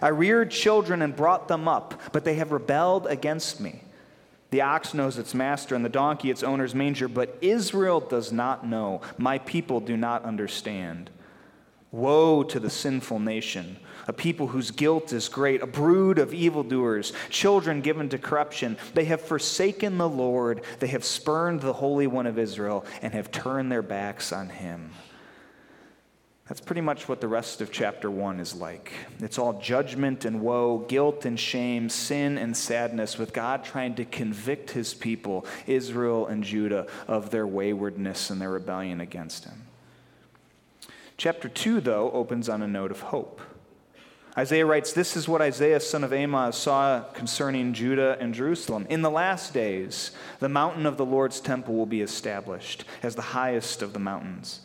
I 0.04 0.08
reared 0.08 0.50
children 0.50 1.00
and 1.00 1.16
brought 1.16 1.49
them 1.49 1.66
up, 1.66 1.99
but 2.12 2.26
they 2.26 2.34
have 2.34 2.52
rebelled 2.52 3.06
against 3.06 3.58
me. 3.58 3.80
The 4.50 4.61
ox 4.61 4.92
knows 4.92 5.16
its 5.16 5.32
master, 5.32 5.75
and 5.75 5.82
the 5.82 5.88
donkey 5.88 6.30
its 6.30 6.42
owner's 6.42 6.75
manger, 6.75 7.08
but 7.08 7.38
Israel 7.40 8.00
does 8.00 8.30
not 8.30 8.66
know. 8.66 9.00
My 9.16 9.38
people 9.38 9.80
do 9.80 9.96
not 9.96 10.23
understand. 10.25 11.08
Woe 11.90 12.42
to 12.42 12.61
the 12.61 12.68
sinful 12.68 13.18
nation, 13.18 13.78
a 14.06 14.12
people 14.12 14.49
whose 14.49 14.73
guilt 14.73 15.11
is 15.14 15.30
great, 15.30 15.62
a 15.62 15.66
brood 15.66 16.18
of 16.18 16.34
evildoers, 16.34 17.14
children 17.30 17.80
given 17.80 18.11
to 18.11 18.18
corruption. 18.18 18.76
They 18.92 19.06
have 19.06 19.23
forsaken 19.23 19.96
the 19.96 20.08
Lord, 20.08 20.61
they 20.80 20.88
have 20.88 21.06
spurned 21.06 21.62
the 21.62 21.73
Holy 21.73 22.06
One 22.06 22.26
of 22.26 22.38
Israel, 22.38 22.84
and 23.00 23.14
have 23.14 23.30
turned 23.30 23.73
their 23.73 23.80
backs 23.80 24.34
on 24.34 24.50
him. 24.50 24.90
That's 26.48 26.60
pretty 26.60 26.82
much 26.82 27.08
what 27.08 27.22
the 27.22 27.28
rest 27.28 27.62
of 27.62 27.72
chapter 27.72 28.10
1 28.10 28.38
is 28.38 28.54
like. 28.54 28.92
It's 29.20 29.38
all 29.38 29.58
judgment 29.60 30.26
and 30.26 30.42
woe, 30.42 30.84
guilt 30.88 31.24
and 31.24 31.40
shame, 31.40 31.88
sin 31.88 32.36
and 32.36 32.54
sadness, 32.54 33.16
with 33.16 33.32
God 33.32 33.64
trying 33.64 33.94
to 33.94 34.04
convict 34.04 34.72
his 34.72 34.92
people, 34.92 35.46
Israel 35.66 36.26
and 36.26 36.44
Judah, 36.44 36.86
of 37.08 37.30
their 37.30 37.46
waywardness 37.46 38.28
and 38.28 38.42
their 38.42 38.50
rebellion 38.50 39.00
against 39.00 39.46
him. 39.46 39.62
Chapter 41.16 41.48
2, 41.48 41.80
though, 41.80 42.10
opens 42.12 42.50
on 42.50 42.60
a 42.60 42.68
note 42.68 42.90
of 42.90 43.00
hope. 43.00 43.40
Isaiah 44.36 44.66
writes, 44.66 44.92
This 44.92 45.16
is 45.16 45.26
what 45.26 45.40
Isaiah, 45.40 45.80
son 45.80 46.04
of 46.04 46.12
Amoz, 46.12 46.58
saw 46.58 47.04
concerning 47.14 47.72
Judah 47.72 48.18
and 48.20 48.34
Jerusalem. 48.34 48.86
In 48.90 49.00
the 49.00 49.10
last 49.10 49.54
days, 49.54 50.10
the 50.40 50.48
mountain 50.50 50.84
of 50.84 50.98
the 50.98 51.06
Lord's 51.06 51.40
temple 51.40 51.74
will 51.74 51.86
be 51.86 52.02
established 52.02 52.84
as 53.02 53.14
the 53.14 53.22
highest 53.22 53.80
of 53.80 53.94
the 53.94 53.98
mountains 53.98 54.60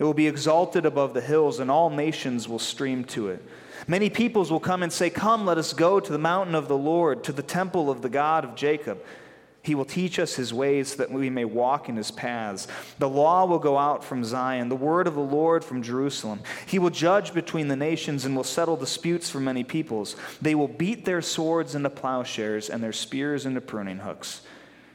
it 0.00 0.04
will 0.04 0.14
be 0.14 0.26
exalted 0.26 0.86
above 0.86 1.12
the 1.12 1.20
hills, 1.20 1.60
and 1.60 1.70
all 1.70 1.90
nations 1.90 2.48
will 2.48 2.58
stream 2.58 3.04
to 3.04 3.28
it. 3.28 3.44
Many 3.86 4.08
peoples 4.08 4.50
will 4.50 4.58
come 4.58 4.82
and 4.82 4.90
say, 4.90 5.10
Come, 5.10 5.44
let 5.44 5.58
us 5.58 5.74
go 5.74 6.00
to 6.00 6.10
the 6.10 6.18
mountain 6.18 6.54
of 6.54 6.68
the 6.68 6.76
Lord, 6.76 7.22
to 7.24 7.32
the 7.32 7.42
temple 7.42 7.90
of 7.90 8.00
the 8.00 8.08
God 8.08 8.42
of 8.42 8.54
Jacob. 8.54 9.04
He 9.62 9.74
will 9.74 9.84
teach 9.84 10.18
us 10.18 10.34
his 10.34 10.54
ways 10.54 10.96
that 10.96 11.10
we 11.10 11.28
may 11.28 11.44
walk 11.44 11.90
in 11.90 11.96
his 11.96 12.10
paths. 12.10 12.66
The 12.98 13.10
law 13.10 13.44
will 13.44 13.58
go 13.58 13.76
out 13.76 14.02
from 14.02 14.24
Zion, 14.24 14.70
the 14.70 14.74
word 14.74 15.06
of 15.06 15.14
the 15.14 15.20
Lord 15.20 15.62
from 15.62 15.82
Jerusalem. 15.82 16.40
He 16.64 16.78
will 16.78 16.88
judge 16.88 17.34
between 17.34 17.68
the 17.68 17.76
nations 17.76 18.24
and 18.24 18.34
will 18.34 18.42
settle 18.42 18.76
disputes 18.76 19.28
for 19.28 19.38
many 19.38 19.64
peoples. 19.64 20.16
They 20.40 20.54
will 20.54 20.66
beat 20.66 21.04
their 21.04 21.20
swords 21.20 21.74
into 21.74 21.90
plowshares 21.90 22.70
and 22.70 22.82
their 22.82 22.94
spears 22.94 23.44
into 23.44 23.60
pruning 23.60 23.98
hooks. 23.98 24.40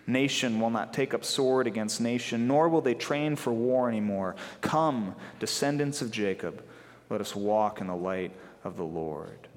Nation 0.08 0.60
will 0.60 0.70
not 0.70 0.94
take 0.94 1.14
up 1.14 1.26
sword 1.26 1.68
against 1.68 2.00
nation, 2.00 2.48
nor 2.48 2.70
will 2.70 2.82
they 2.82 2.94
train 2.94 3.36
for 3.36 3.52
war 3.52 3.90
anymore. 3.90 4.36
Come, 4.62 5.16
descendants 5.40 6.02
of 6.02 6.12
Jacob, 6.12 6.64
let 7.10 7.22
us 7.22 7.36
walk 7.36 7.82
in 7.82 7.88
the 7.88 7.96
light 7.96 8.32
of 8.64 8.78
the 8.78 8.84
Lord. 8.84 9.48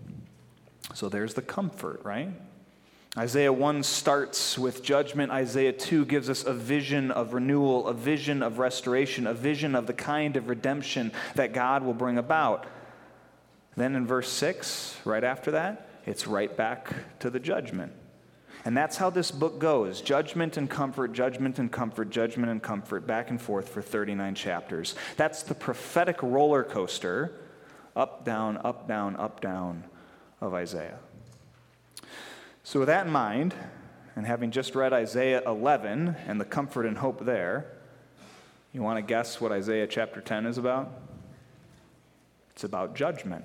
So 0.94 1.08
there's 1.08 1.34
the 1.34 1.42
comfort, 1.42 2.00
right? 2.02 2.30
Isaiah 3.16 3.52
1 3.52 3.82
starts 3.82 4.58
with 4.58 4.82
judgment. 4.82 5.32
Isaiah 5.32 5.72
2 5.72 6.04
gives 6.06 6.30
us 6.30 6.44
a 6.44 6.52
vision 6.52 7.10
of 7.10 7.34
renewal, 7.34 7.88
a 7.88 7.94
vision 7.94 8.42
of 8.42 8.58
restoration, 8.58 9.26
a 9.26 9.34
vision 9.34 9.74
of 9.74 9.86
the 9.86 9.92
kind 9.92 10.36
of 10.36 10.48
redemption 10.48 11.12
that 11.34 11.52
God 11.52 11.82
will 11.82 11.94
bring 11.94 12.16
about. 12.16 12.66
Then 13.76 13.96
in 13.96 14.06
verse 14.06 14.30
6, 14.30 14.98
right 15.04 15.24
after 15.24 15.50
that, 15.52 15.88
it's 16.06 16.26
right 16.26 16.54
back 16.54 16.92
to 17.20 17.28
the 17.28 17.40
judgment. 17.40 17.92
And 18.64 18.76
that's 18.76 18.96
how 18.96 19.10
this 19.10 19.30
book 19.30 19.58
goes 19.58 20.00
judgment 20.00 20.56
and 20.56 20.68
comfort, 20.68 21.12
judgment 21.12 21.58
and 21.58 21.70
comfort, 21.70 22.10
judgment 22.10 22.50
and 22.50 22.62
comfort, 22.62 23.06
back 23.06 23.30
and 23.30 23.40
forth 23.40 23.68
for 23.68 23.82
39 23.82 24.34
chapters. 24.34 24.94
That's 25.16 25.42
the 25.42 25.54
prophetic 25.54 26.22
roller 26.22 26.64
coaster 26.64 27.32
up, 27.96 28.24
down, 28.24 28.58
up, 28.58 28.88
down, 28.88 29.16
up, 29.16 29.40
down 29.40 29.84
of 30.40 30.54
Isaiah. 30.54 30.98
So, 32.62 32.80
with 32.80 32.88
that 32.88 33.06
in 33.06 33.12
mind, 33.12 33.54
and 34.14 34.26
having 34.26 34.50
just 34.50 34.74
read 34.74 34.92
Isaiah 34.92 35.42
11 35.46 36.16
and 36.26 36.40
the 36.40 36.44
comfort 36.44 36.86
and 36.86 36.98
hope 36.98 37.24
there, 37.24 37.66
you 38.72 38.82
want 38.82 38.98
to 38.98 39.02
guess 39.02 39.40
what 39.40 39.52
Isaiah 39.52 39.86
chapter 39.86 40.20
10 40.20 40.44
is 40.44 40.58
about? 40.58 40.90
It's 42.52 42.64
about 42.64 42.94
judgment. 42.94 43.44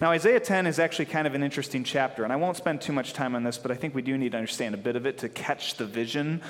Now, 0.00 0.10
Isaiah 0.10 0.40
10 0.40 0.66
is 0.66 0.78
actually 0.78 1.06
kind 1.06 1.26
of 1.26 1.34
an 1.34 1.42
interesting 1.42 1.84
chapter, 1.84 2.24
and 2.24 2.32
I 2.32 2.36
won't 2.36 2.56
spend 2.56 2.80
too 2.80 2.92
much 2.92 3.12
time 3.12 3.34
on 3.34 3.42
this, 3.42 3.58
but 3.58 3.70
I 3.70 3.74
think 3.74 3.94
we 3.94 4.02
do 4.02 4.16
need 4.16 4.32
to 4.32 4.38
understand 4.38 4.74
a 4.74 4.78
bit 4.78 4.96
of 4.96 5.06
it 5.06 5.18
to 5.18 5.28
catch 5.28 5.76
the 5.76 5.86
vision 5.86 6.42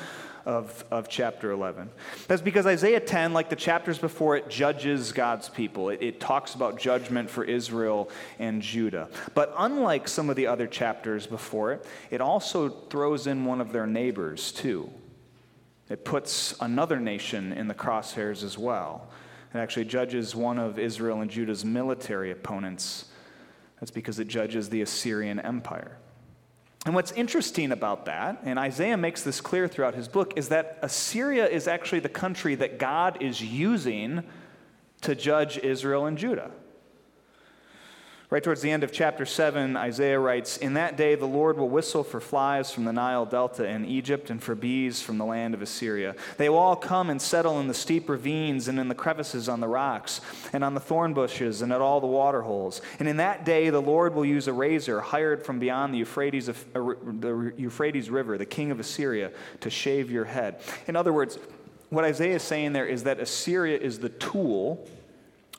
of, 0.47 0.85
of 0.91 1.09
chapter 1.09 1.51
11. 1.51 1.91
That's 2.29 2.43
because 2.43 2.67
Isaiah 2.67 3.01
10, 3.01 3.33
like 3.33 3.51
the 3.51 3.57
chapters 3.57 3.99
before 3.99 4.37
it, 4.37 4.49
judges 4.49 5.13
God's 5.13 5.49
people. 5.49 5.91
It, 5.91 6.03
it 6.03 6.21
talks 6.21 6.55
about 6.55 6.79
judgment 6.79 7.31
for 7.31 7.45
Israel 7.45 8.11
and 8.39 8.63
Judah. 8.63 9.09
But 9.35 9.55
unlike 9.59 10.09
some 10.09 10.31
of 10.31 10.37
the 10.37 10.47
other 10.47 10.67
chapters 10.67 11.27
before 11.27 11.73
it, 11.73 11.87
it 12.11 12.21
also 12.21 12.69
throws 12.69 13.27
in 13.27 13.45
one 13.45 13.61
of 13.61 13.73
their 13.73 13.87
neighbors, 13.87 14.53
too. 14.53 14.91
It 15.89 16.05
puts 16.05 16.55
another 16.61 17.01
nation 17.01 17.53
in 17.53 17.69
the 17.69 17.75
crosshairs 17.75 18.45
as 18.45 18.57
well. 18.57 19.09
It 19.53 19.59
actually 19.59 19.87
judges 19.87 20.37
one 20.37 20.59
of 20.59 20.79
Israel 20.79 21.21
and 21.21 21.31
Judah's 21.31 21.65
military 21.65 22.31
opponents 22.31 23.07
that's 23.81 23.91
because 23.91 24.19
it 24.19 24.29
judges 24.29 24.69
the 24.69 24.83
Assyrian 24.83 25.41
Empire. 25.41 25.97
And 26.87 26.95
what's 26.95 27.13
interesting 27.13 27.73
about 27.73 28.07
that, 28.07 28.41
and 28.45 28.59
Isaiah 28.59 28.97
makes 28.97 29.23
this 29.23 29.41
clear 29.41 29.69
throughout 29.69 29.95
his 29.95 30.09
book, 30.09 30.35
is 30.37 30.49
that 30.49 30.79
Assyria 30.83 31.47
is 31.47 31.69
actually 31.69 32.01
the 32.01 32.09
country 32.09 32.55
that 32.55 32.79
God 32.79 33.23
is 33.23 33.43
using 33.43 34.23
to 35.03 35.15
judge 35.15 35.59
Israel 35.59 36.07
and 36.07 36.17
Judah. 36.17 36.51
Right 38.31 38.45
towards 38.45 38.61
the 38.61 38.71
end 38.71 38.85
of 38.85 38.93
chapter 38.93 39.27
7, 39.27 39.77
Isaiah 39.77 40.21
writes 40.21 40.57
In 40.57 40.75
that 40.75 40.97
day 40.97 41.17
the 41.17 41.27
Lord 41.27 41.59
will 41.59 41.69
whistle 41.69 42.05
for 42.05 42.21
flies 42.21 42.71
from 42.71 42.85
the 42.85 42.93
Nile 42.93 43.27
Delta 43.27 43.67
in 43.67 43.85
Egypt 43.85 44.31
and 44.31 44.41
for 44.41 44.55
bees 44.55 45.03
from 45.03 45.19
the 45.19 45.25
land 45.25 45.53
of 45.53 45.63
Assyria. 45.63 46.15
They 46.37 46.49
will 46.49 46.59
all 46.59 46.77
come 46.77 47.11
and 47.11 47.21
settle 47.21 47.59
in 47.59 47.67
the 47.67 47.75
steep 47.75 48.09
ravines 48.09 48.69
and 48.69 48.79
in 48.79 48.87
the 48.87 48.95
crevices 48.95 49.49
on 49.49 49.59
the 49.59 49.67
rocks 49.67 50.21
and 50.53 50.63
on 50.63 50.75
the 50.75 50.81
thorn 50.81 51.13
bushes 51.13 51.61
and 51.61 51.73
at 51.73 51.81
all 51.81 52.01
the 52.01 52.07
water 52.07 52.43
holes. 52.43 52.83
And 53.01 53.09
in 53.09 53.17
that 53.17 53.45
day 53.45 53.69
the 53.69 53.83
Lord 53.83 54.15
will 54.15 54.25
use 54.25 54.47
a 54.47 54.53
razor 54.53 55.01
hired 55.01 55.45
from 55.45 55.59
beyond 55.59 55.93
the 55.93 55.99
Euphrates, 55.99 56.47
of, 56.47 56.65
uh, 56.77 56.95
the 57.03 57.53
Euphrates 57.57 58.11
River, 58.11 58.39
the 58.39 58.47
king 58.47 58.71
of 58.71 58.79
Assyria, 58.79 59.33
to 59.59 59.71
shave 59.71 60.09
your 60.09 60.25
head. 60.25 60.61
In 60.87 60.95
other 60.95 61.13
words, 61.13 61.37
what 61.89 62.05
Isaiah 62.05 62.37
is 62.37 62.45
saying 62.45 62.75
there 62.75 62.87
is 62.87 63.03
that 63.03 63.19
Assyria 63.19 63.77
is 63.77 63.99
the 63.99 64.11
tool 64.11 64.89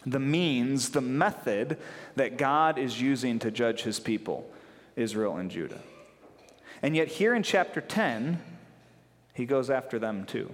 the 0.06 0.20
means, 0.20 0.90
the 0.90 1.02
method 1.02 1.78
that 2.16 2.38
God 2.38 2.78
is 2.78 3.02
using 3.02 3.40
to 3.40 3.52
judge 3.52 3.84
his 3.84 4.00
people, 4.00 4.50
Israel 4.96 5.38
and 5.38 5.52
Judah. 5.52 5.82
And 6.82 6.96
yet, 6.96 7.08
here 7.08 7.36
in 7.36 7.44
chapter 7.44 7.82
10, 7.82 8.42
he 9.34 9.46
goes 9.46 9.70
after 9.70 10.00
them 10.00 10.26
too. 10.26 10.52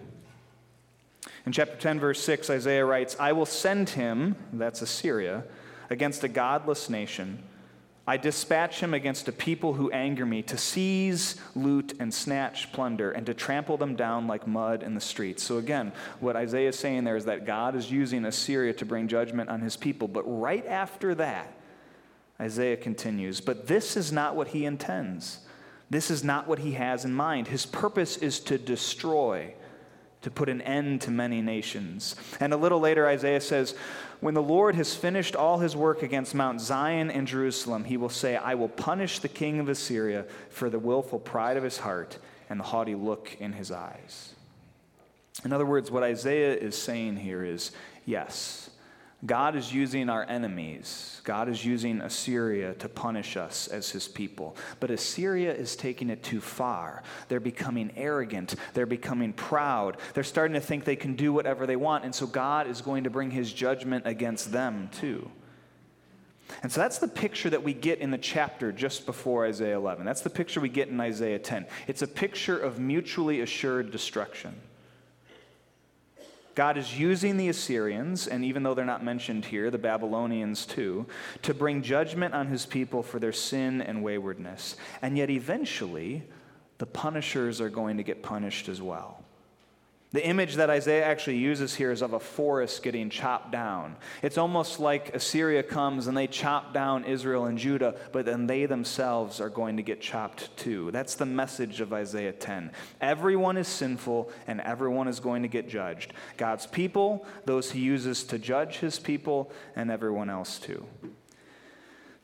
In 1.45 1.51
chapter 1.51 1.77
10, 1.77 1.99
verse 1.99 2.21
6, 2.21 2.49
Isaiah 2.49 2.85
writes, 2.85 3.15
I 3.19 3.31
will 3.31 3.45
send 3.45 3.89
him, 3.89 4.35
that's 4.51 4.81
Assyria, 4.81 5.45
against 5.89 6.23
a 6.23 6.27
godless 6.27 6.89
nation 6.89 7.43
I 8.09 8.15
dispatch 8.15 8.79
him 8.79 8.93
against 8.93 9.27
a 9.27 9.33
people 9.33 9.73
who 9.73 9.91
anger 9.91 10.25
me, 10.25 10.41
to 10.43 10.57
seize, 10.57 11.35
loot, 11.55 11.93
and 11.99 12.13
snatch 12.13 12.71
plunder, 12.71 13.11
and 13.11 13.25
to 13.25 13.33
trample 13.33 13.75
them 13.75 13.97
down 13.97 14.27
like 14.27 14.47
mud 14.47 14.81
in 14.81 14.95
the 14.95 15.01
streets. 15.01 15.43
So, 15.43 15.57
again, 15.57 15.91
what 16.21 16.37
Isaiah 16.37 16.69
is 16.69 16.79
saying 16.79 17.03
there 17.03 17.17
is 17.17 17.25
that 17.25 17.45
God 17.45 17.75
is 17.75 17.91
using 17.91 18.23
Assyria 18.23 18.71
to 18.75 18.85
bring 18.85 19.09
judgment 19.09 19.49
on 19.49 19.59
his 19.59 19.75
people. 19.75 20.07
But 20.07 20.23
right 20.23 20.65
after 20.65 21.13
that, 21.15 21.51
Isaiah 22.39 22.77
continues, 22.77 23.41
But 23.41 23.67
this 23.67 23.97
is 23.97 24.13
not 24.13 24.37
what 24.37 24.47
he 24.49 24.63
intends. 24.63 25.39
This 25.89 26.09
is 26.09 26.23
not 26.23 26.47
what 26.47 26.59
he 26.59 26.73
has 26.73 27.03
in 27.03 27.13
mind. 27.13 27.47
His 27.47 27.65
purpose 27.65 28.17
is 28.17 28.39
to 28.41 28.57
destroy, 28.57 29.53
to 30.27 30.31
put 30.31 30.49
an 30.49 30.61
end 30.61 30.99
to 30.99 31.09
many 31.09 31.41
nations. 31.41 32.13
And 32.41 32.53
a 32.53 32.57
little 32.57 32.81
later, 32.81 33.07
Isaiah 33.07 33.39
says, 33.39 33.75
when 34.19 34.33
the 34.33 34.43
Lord 34.43 34.75
has 34.75 34.93
finished 34.93 35.37
all 35.37 35.59
his 35.59 35.73
work 35.73 36.03
against 36.03 36.35
Mount 36.35 36.59
Zion 36.59 37.09
and 37.09 37.25
Jerusalem, 37.25 37.85
he 37.85 37.95
will 37.95 38.09
say, 38.09 38.35
I 38.35 38.55
will 38.55 38.67
punish 38.67 39.19
the 39.19 39.29
king 39.29 39.61
of 39.61 39.69
Assyria 39.69 40.25
for 40.49 40.69
the 40.69 40.79
willful 40.79 41.19
pride 41.19 41.55
of 41.55 41.63
his 41.63 41.77
heart 41.77 42.17
and 42.49 42.59
the 42.59 42.65
haughty 42.65 42.93
look 42.93 43.37
in 43.39 43.53
his 43.53 43.71
eyes. 43.71 44.33
In 45.45 45.53
other 45.53 45.65
words, 45.65 45.89
what 45.89 46.03
Isaiah 46.03 46.57
is 46.57 46.77
saying 46.77 47.15
here 47.15 47.45
is 47.45 47.71
yes, 48.05 48.69
God 49.25 49.55
is 49.55 49.73
using 49.73 50.09
our 50.09 50.23
enemies. 50.29 51.21
God 51.23 51.49
is 51.49 51.65
using 51.65 52.01
Assyria 52.01 52.75
to 52.75 52.87
punish 52.87 53.35
us 53.35 53.67
as 53.67 53.89
his 53.89 54.07
people. 54.07 54.55
But 54.79 54.91
Assyria 54.91 55.53
is 55.53 55.75
taking 55.75 56.11
it 56.11 56.21
too 56.21 56.39
far. 56.39 57.01
They're 57.27 57.39
becoming 57.39 57.91
arrogant. 57.95 58.53
They're 58.73 58.85
becoming 58.85 59.33
proud. 59.33 59.97
They're 60.13 60.23
starting 60.23 60.53
to 60.53 60.61
think 60.61 60.85
they 60.85 60.95
can 60.95 61.15
do 61.15 61.33
whatever 61.33 61.65
they 61.65 61.75
want. 61.75 62.05
And 62.05 62.13
so 62.13 62.27
God 62.27 62.67
is 62.67 62.81
going 62.81 63.05
to 63.05 63.09
bring 63.09 63.31
his 63.31 63.51
judgment 63.51 64.05
against 64.05 64.51
them 64.51 64.89
too. 64.93 65.31
And 66.61 66.71
so 66.71 66.79
that's 66.79 66.99
the 66.99 67.07
picture 67.07 67.49
that 67.49 67.63
we 67.63 67.73
get 67.73 67.99
in 67.99 68.11
the 68.11 68.17
chapter 68.19 68.71
just 68.71 69.05
before 69.07 69.47
Isaiah 69.47 69.77
11. 69.77 70.05
That's 70.05 70.21
the 70.21 70.29
picture 70.29 70.61
we 70.61 70.69
get 70.69 70.89
in 70.89 70.99
Isaiah 70.99 71.39
10. 71.39 71.65
It's 71.87 72.03
a 72.03 72.07
picture 72.07 72.57
of 72.57 72.79
mutually 72.79 73.41
assured 73.41 73.91
destruction. 73.91 74.55
God 76.57 76.75
is 76.75 76.97
using 76.97 77.37
the 77.37 77.49
Assyrians, 77.49 78.27
and 78.27 78.43
even 78.43 78.63
though 78.63 78.73
they're 78.73 78.83
not 78.83 79.03
mentioned 79.03 79.45
here, 79.45 79.69
the 79.69 79.77
Babylonians 79.77 80.65
too, 80.65 81.05
to 81.43 81.53
bring 81.53 81.83
judgment 81.83 82.33
on 82.33 82.47
his 82.47 82.65
people 82.65 83.03
for 83.03 83.19
their 83.19 83.31
sin 83.31 83.79
and 83.79 84.01
waywardness. 84.01 84.75
And 85.03 85.15
yet, 85.15 85.29
eventually, 85.29 86.23
the 86.79 86.87
punishers 86.87 87.61
are 87.61 87.69
going 87.69 87.97
to 87.97 88.03
get 88.03 88.23
punished 88.23 88.69
as 88.69 88.81
well. 88.81 89.23
The 90.13 90.25
image 90.25 90.55
that 90.55 90.69
Isaiah 90.69 91.03
actually 91.03 91.37
uses 91.37 91.75
here 91.75 91.91
is 91.91 92.01
of 92.01 92.13
a 92.13 92.19
forest 92.19 92.81
getting 92.81 93.09
chopped 93.09 93.51
down. 93.51 93.97
It's 94.21 94.37
almost 94.37 94.79
like 94.79 95.13
Assyria 95.13 95.63
comes 95.63 96.07
and 96.07 96.15
they 96.15 96.27
chop 96.27 96.73
down 96.73 97.03
Israel 97.03 97.45
and 97.45 97.57
Judah, 97.57 97.93
but 98.13 98.25
then 98.25 98.47
they 98.47 98.65
themselves 98.65 99.41
are 99.41 99.49
going 99.49 99.75
to 99.75 99.83
get 99.83 99.99
chopped 99.99 100.55
too. 100.55 100.91
That's 100.91 101.15
the 101.15 101.25
message 101.25 101.81
of 101.81 101.91
Isaiah 101.91 102.31
10. 102.31 102.71
Everyone 103.01 103.57
is 103.57 103.67
sinful 103.67 104.31
and 104.47 104.61
everyone 104.61 105.09
is 105.09 105.19
going 105.19 105.41
to 105.41 105.49
get 105.49 105.67
judged. 105.67 106.13
God's 106.37 106.67
people, 106.67 107.25
those 107.43 107.71
he 107.71 107.81
uses 107.81 108.23
to 108.25 108.39
judge 108.39 108.77
his 108.77 108.99
people, 108.99 109.51
and 109.75 109.91
everyone 109.91 110.29
else 110.29 110.57
too. 110.57 110.85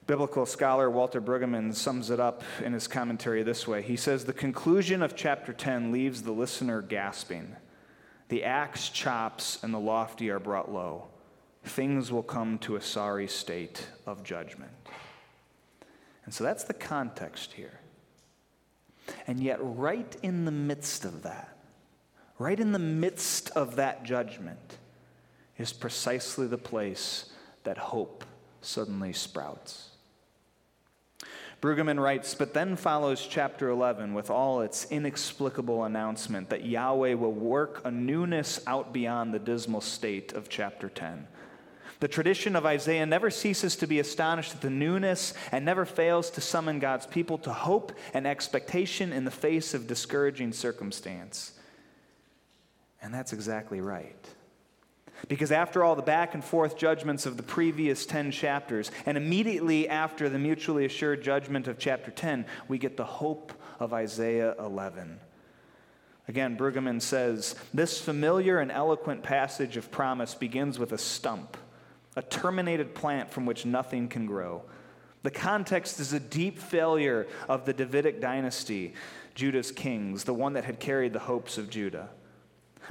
Biblical 0.08 0.46
scholar 0.46 0.90
Walter 0.90 1.22
Brueggemann 1.22 1.76
sums 1.76 2.10
it 2.10 2.20
up 2.20 2.44
in 2.64 2.72
his 2.72 2.88
commentary 2.88 3.44
this 3.44 3.68
way. 3.68 3.82
He 3.82 3.98
says, 3.98 4.24
The 4.24 4.34
conclusion 4.34 5.02
of 5.02 5.18
chapter 5.18 5.52
10 5.52 5.92
leaves 5.92 6.22
the 6.22 6.32
listener 6.32 6.82
gasping. 6.82 7.58
The 8.34 8.46
axe 8.46 8.90
chops 8.90 9.60
and 9.62 9.72
the 9.72 9.80
lofty 9.80 10.32
are 10.32 10.40
brought 10.40 10.74
low. 10.74 11.04
Things 11.66 12.12
will 12.12 12.24
come 12.24 12.58
to 12.60 12.78
a 12.78 12.82
sorry 12.82 13.28
state 13.28 13.86
of 14.08 14.24
judgment. 14.24 14.72
And 16.26 16.34
so 16.34 16.44
that's 16.44 16.64
the 16.64 16.74
context 16.74 17.54
here. 17.54 17.80
And 19.28 19.40
yet, 19.40 19.60
right 19.62 20.18
in 20.24 20.46
the 20.46 20.52
midst 20.52 21.06
of 21.06 21.22
that, 21.22 21.56
right 22.40 22.60
in 22.60 22.72
the 22.72 22.80
midst 22.80 23.52
of 23.52 23.76
that 23.76 24.04
judgment, 24.04 24.80
is 25.60 25.72
precisely 25.72 26.48
the 26.48 26.58
place 26.58 27.30
that 27.66 27.78
hope 27.78 28.26
suddenly 28.62 29.14
sprouts. 29.14 29.90
Brueggemann 31.64 31.98
writes, 31.98 32.36
but 32.36 32.54
then 32.54 32.76
follows 32.76 33.26
chapter 33.26 33.70
11 33.70 34.14
with 34.14 34.30
all 34.30 34.60
its 34.60 34.86
inexplicable 34.92 35.86
announcement 35.86 36.50
that 36.50 36.66
Yahweh 36.66 37.14
will 37.14 37.32
work 37.32 37.80
a 37.86 37.90
newness 37.90 38.60
out 38.68 38.92
beyond 38.92 39.34
the 39.34 39.40
dismal 39.40 39.80
state 39.80 40.34
of 40.34 40.50
chapter 40.50 40.90
10. 40.90 41.26
The 42.02 42.10
tradition 42.10 42.58
of 42.58 42.66
Isaiah 42.66 43.06
never 43.06 43.30
ceases 43.30 43.78
to 43.78 43.88
be 43.88 44.02
astonished 44.02 44.56
at 44.56 44.60
the 44.60 44.70
newness 44.70 45.34
and 45.54 45.64
never 45.64 45.86
fails 45.86 46.30
to 46.32 46.42
summon 46.42 46.80
God's 46.80 47.06
people 47.06 47.38
to 47.38 47.54
hope 47.54 47.94
and 48.14 48.28
expectation 48.28 49.14
in 49.14 49.24
the 49.24 49.32
face 49.32 49.74
of 49.74 49.88
discouraging 49.88 50.52
circumstance. 50.52 51.54
And 53.02 53.14
that's 53.14 53.32
exactly 53.32 53.80
right. 53.80 54.33
Because 55.28 55.52
after 55.52 55.84
all 55.84 55.96
the 55.96 56.02
back 56.02 56.34
and 56.34 56.44
forth 56.44 56.78
judgments 56.78 57.26
of 57.26 57.38
the 57.38 57.44
previous 57.44 58.06
10 58.06 58.32
chapters, 58.32 58.92
and 59.06 59.18
immediately 59.18 59.88
after 59.88 60.28
the 60.30 60.40
mutually 60.40 60.86
assured 60.86 61.24
judgment 61.24 61.68
of 61.68 61.80
chapter 61.80 62.12
10, 62.12 62.46
we 62.68 62.78
get 62.78 62.98
the 62.98 63.06
hope 63.06 63.54
of 63.80 63.94
Isaiah 63.94 64.56
11. 64.60 65.20
Again, 66.28 66.58
Brueggemann 66.58 67.02
says 67.02 67.56
this 67.74 68.00
familiar 68.00 68.60
and 68.60 68.72
eloquent 68.72 69.24
passage 69.24 69.78
of 69.78 69.92
promise 69.92 70.36
begins 70.36 70.80
with 70.80 70.92
a 70.92 70.98
stump, 70.98 71.58
a 72.16 72.22
terminated 72.22 72.96
plant 72.96 73.30
from 73.30 73.46
which 73.46 73.66
nothing 73.66 74.08
can 74.08 74.26
grow. 74.26 74.64
The 75.24 75.32
context 75.32 76.00
is 76.00 76.12
a 76.12 76.20
deep 76.20 76.60
failure 76.60 77.28
of 77.48 77.66
the 77.66 77.74
Davidic 77.74 78.20
dynasty, 78.20 78.94
Judah's 79.36 79.72
kings, 79.72 80.26
the 80.26 80.34
one 80.34 80.54
that 80.54 80.66
had 80.66 80.80
carried 80.80 81.14
the 81.14 81.20
hopes 81.20 81.58
of 81.58 81.70
Judah. 81.70 82.10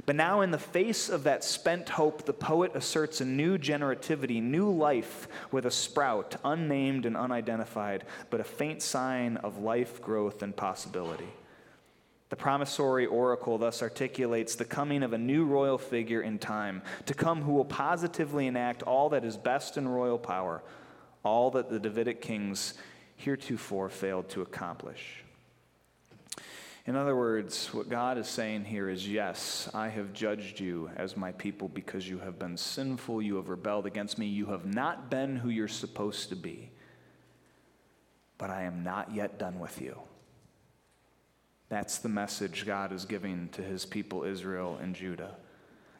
But 0.05 0.15
now, 0.15 0.41
in 0.41 0.51
the 0.51 0.57
face 0.57 1.07
of 1.09 1.23
that 1.23 1.43
spent 1.43 1.89
hope, 1.89 2.25
the 2.25 2.33
poet 2.33 2.71
asserts 2.75 3.21
a 3.21 3.25
new 3.25 3.57
generativity, 3.57 4.41
new 4.41 4.69
life 4.69 5.27
with 5.51 5.65
a 5.65 5.71
sprout, 5.71 6.35
unnamed 6.43 7.05
and 7.05 7.15
unidentified, 7.15 8.03
but 8.29 8.39
a 8.39 8.43
faint 8.43 8.81
sign 8.81 9.37
of 9.37 9.59
life, 9.59 10.01
growth, 10.01 10.41
and 10.41 10.55
possibility. 10.55 11.29
The 12.29 12.35
promissory 12.35 13.05
oracle 13.05 13.59
thus 13.59 13.83
articulates 13.83 14.55
the 14.55 14.65
coming 14.65 15.03
of 15.03 15.13
a 15.13 15.17
new 15.19 15.45
royal 15.45 15.77
figure 15.77 16.21
in 16.21 16.39
time, 16.39 16.81
to 17.05 17.13
come 17.13 17.43
who 17.43 17.53
will 17.53 17.63
positively 17.63 18.47
enact 18.47 18.81
all 18.81 19.09
that 19.09 19.23
is 19.23 19.37
best 19.37 19.77
in 19.77 19.87
royal 19.87 20.17
power, 20.17 20.63
all 21.23 21.51
that 21.51 21.69
the 21.69 21.79
Davidic 21.79 22.21
kings 22.21 22.73
heretofore 23.15 23.89
failed 23.89 24.29
to 24.29 24.41
accomplish. 24.41 25.22
In 26.85 26.97
other 26.97 27.15
words, 27.15 27.73
what 27.73 27.89
God 27.89 28.17
is 28.17 28.27
saying 28.27 28.65
here 28.65 28.89
is 28.89 29.07
yes, 29.07 29.69
I 29.73 29.87
have 29.87 30.11
judged 30.11 30.59
you 30.59 30.89
as 30.97 31.15
my 31.15 31.31
people 31.31 31.69
because 31.69 32.09
you 32.09 32.19
have 32.19 32.37
been 32.37 32.57
sinful, 32.57 33.21
you 33.21 33.37
have 33.37 33.47
rebelled 33.47 33.85
against 33.85 34.17
me, 34.17 34.25
you 34.25 34.47
have 34.47 34.65
not 34.65 35.09
been 35.09 35.37
who 35.37 35.49
you're 35.49 35.69
supposed 35.69 36.27
to 36.29 36.35
be. 36.35 36.71
But 38.37 38.49
I 38.49 38.63
am 38.63 38.83
not 38.83 39.13
yet 39.13 39.39
done 39.39 39.59
with 39.59 39.81
you. 39.81 39.97
That's 41.69 41.99
the 41.99 42.09
message 42.09 42.65
God 42.65 42.91
is 42.91 43.05
giving 43.05 43.47
to 43.53 43.61
his 43.61 43.85
people, 43.85 44.23
Israel 44.23 44.77
and 44.81 44.93
Judah. 44.93 45.37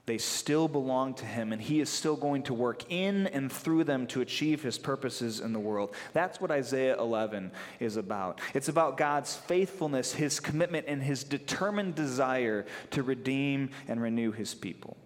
They 0.06 0.18
still 0.18 0.68
belong 0.68 1.14
to 1.16 1.26
Him, 1.26 1.54
and 1.54 1.62
He 1.62 1.80
is 1.80 1.90
still 1.90 2.18
going 2.18 2.44
to 2.44 2.54
work 2.54 2.92
in 2.92 3.28
and 3.28 3.50
through 3.50 3.86
them 3.86 4.06
to 4.08 4.20
achieve 4.20 4.62
His 4.62 4.78
purposes 4.78 5.40
in 5.40 5.54
the 5.54 5.60
world. 5.60 5.96
That's 6.12 6.42
what 6.42 6.52
Isaiah 6.52 7.00
11 7.00 7.52
is 7.80 7.96
about. 7.96 8.42
It's 8.54 8.68
about 8.68 8.98
God's 8.98 9.34
faithfulness, 9.34 10.12
His 10.12 10.42
commitment, 10.42 10.88
and 10.90 11.02
His 11.02 11.24
determined 11.24 11.96
desire 11.96 12.66
to 12.92 13.02
redeem 13.02 13.70
and 13.88 14.02
renew 14.02 14.34
His 14.34 14.54
people. 14.54 14.98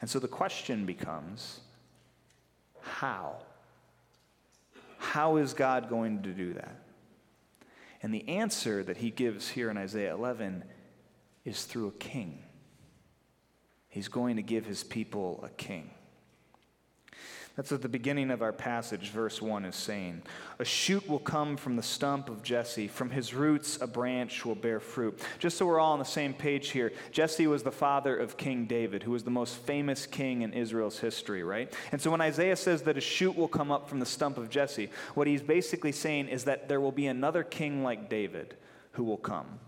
And 0.00 0.08
so 0.08 0.20
the 0.20 0.28
question 0.28 0.86
becomes 0.86 1.58
how? 2.82 3.38
How 4.98 5.38
is 5.38 5.54
God 5.54 5.88
going 5.88 6.22
to 6.22 6.30
do 6.30 6.52
that? 6.52 6.82
And 8.00 8.14
the 8.14 8.28
answer 8.28 8.84
that 8.84 8.98
He 8.98 9.10
gives 9.10 9.48
here 9.48 9.70
in 9.70 9.76
Isaiah 9.76 10.14
11 10.14 10.62
is 11.44 11.64
through 11.64 11.88
a 11.88 11.92
king. 11.92 12.43
He's 13.94 14.08
going 14.08 14.34
to 14.34 14.42
give 14.42 14.66
his 14.66 14.82
people 14.82 15.38
a 15.46 15.50
king. 15.50 15.88
That's 17.54 17.70
what 17.70 17.80
the 17.80 17.88
beginning 17.88 18.32
of 18.32 18.42
our 18.42 18.52
passage, 18.52 19.10
verse 19.10 19.40
1, 19.40 19.64
is 19.66 19.76
saying. 19.76 20.22
A 20.58 20.64
shoot 20.64 21.08
will 21.08 21.20
come 21.20 21.56
from 21.56 21.76
the 21.76 21.82
stump 21.84 22.28
of 22.28 22.42
Jesse. 22.42 22.88
From 22.88 23.10
his 23.10 23.34
roots, 23.34 23.80
a 23.80 23.86
branch 23.86 24.44
will 24.44 24.56
bear 24.56 24.80
fruit. 24.80 25.20
Just 25.38 25.58
so 25.58 25.66
we're 25.66 25.78
all 25.78 25.92
on 25.92 26.00
the 26.00 26.04
same 26.04 26.34
page 26.34 26.70
here, 26.70 26.92
Jesse 27.12 27.46
was 27.46 27.62
the 27.62 27.70
father 27.70 28.16
of 28.16 28.36
King 28.36 28.66
David, 28.66 29.04
who 29.04 29.12
was 29.12 29.22
the 29.22 29.30
most 29.30 29.58
famous 29.58 30.06
king 30.06 30.42
in 30.42 30.52
Israel's 30.52 30.98
history, 30.98 31.44
right? 31.44 31.72
And 31.92 32.00
so 32.00 32.10
when 32.10 32.20
Isaiah 32.20 32.56
says 32.56 32.82
that 32.82 32.98
a 32.98 33.00
shoot 33.00 33.36
will 33.36 33.46
come 33.46 33.70
up 33.70 33.88
from 33.88 34.00
the 34.00 34.06
stump 34.06 34.38
of 34.38 34.50
Jesse, 34.50 34.90
what 35.14 35.28
he's 35.28 35.40
basically 35.40 35.92
saying 35.92 36.26
is 36.26 36.42
that 36.42 36.68
there 36.68 36.80
will 36.80 36.90
be 36.90 37.06
another 37.06 37.44
king 37.44 37.84
like 37.84 38.10
David 38.10 38.56
who 38.94 39.04
will 39.04 39.18
come. 39.18 39.60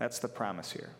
That's 0.00 0.18
the 0.18 0.26
promise 0.26 0.72
here. 0.72 0.90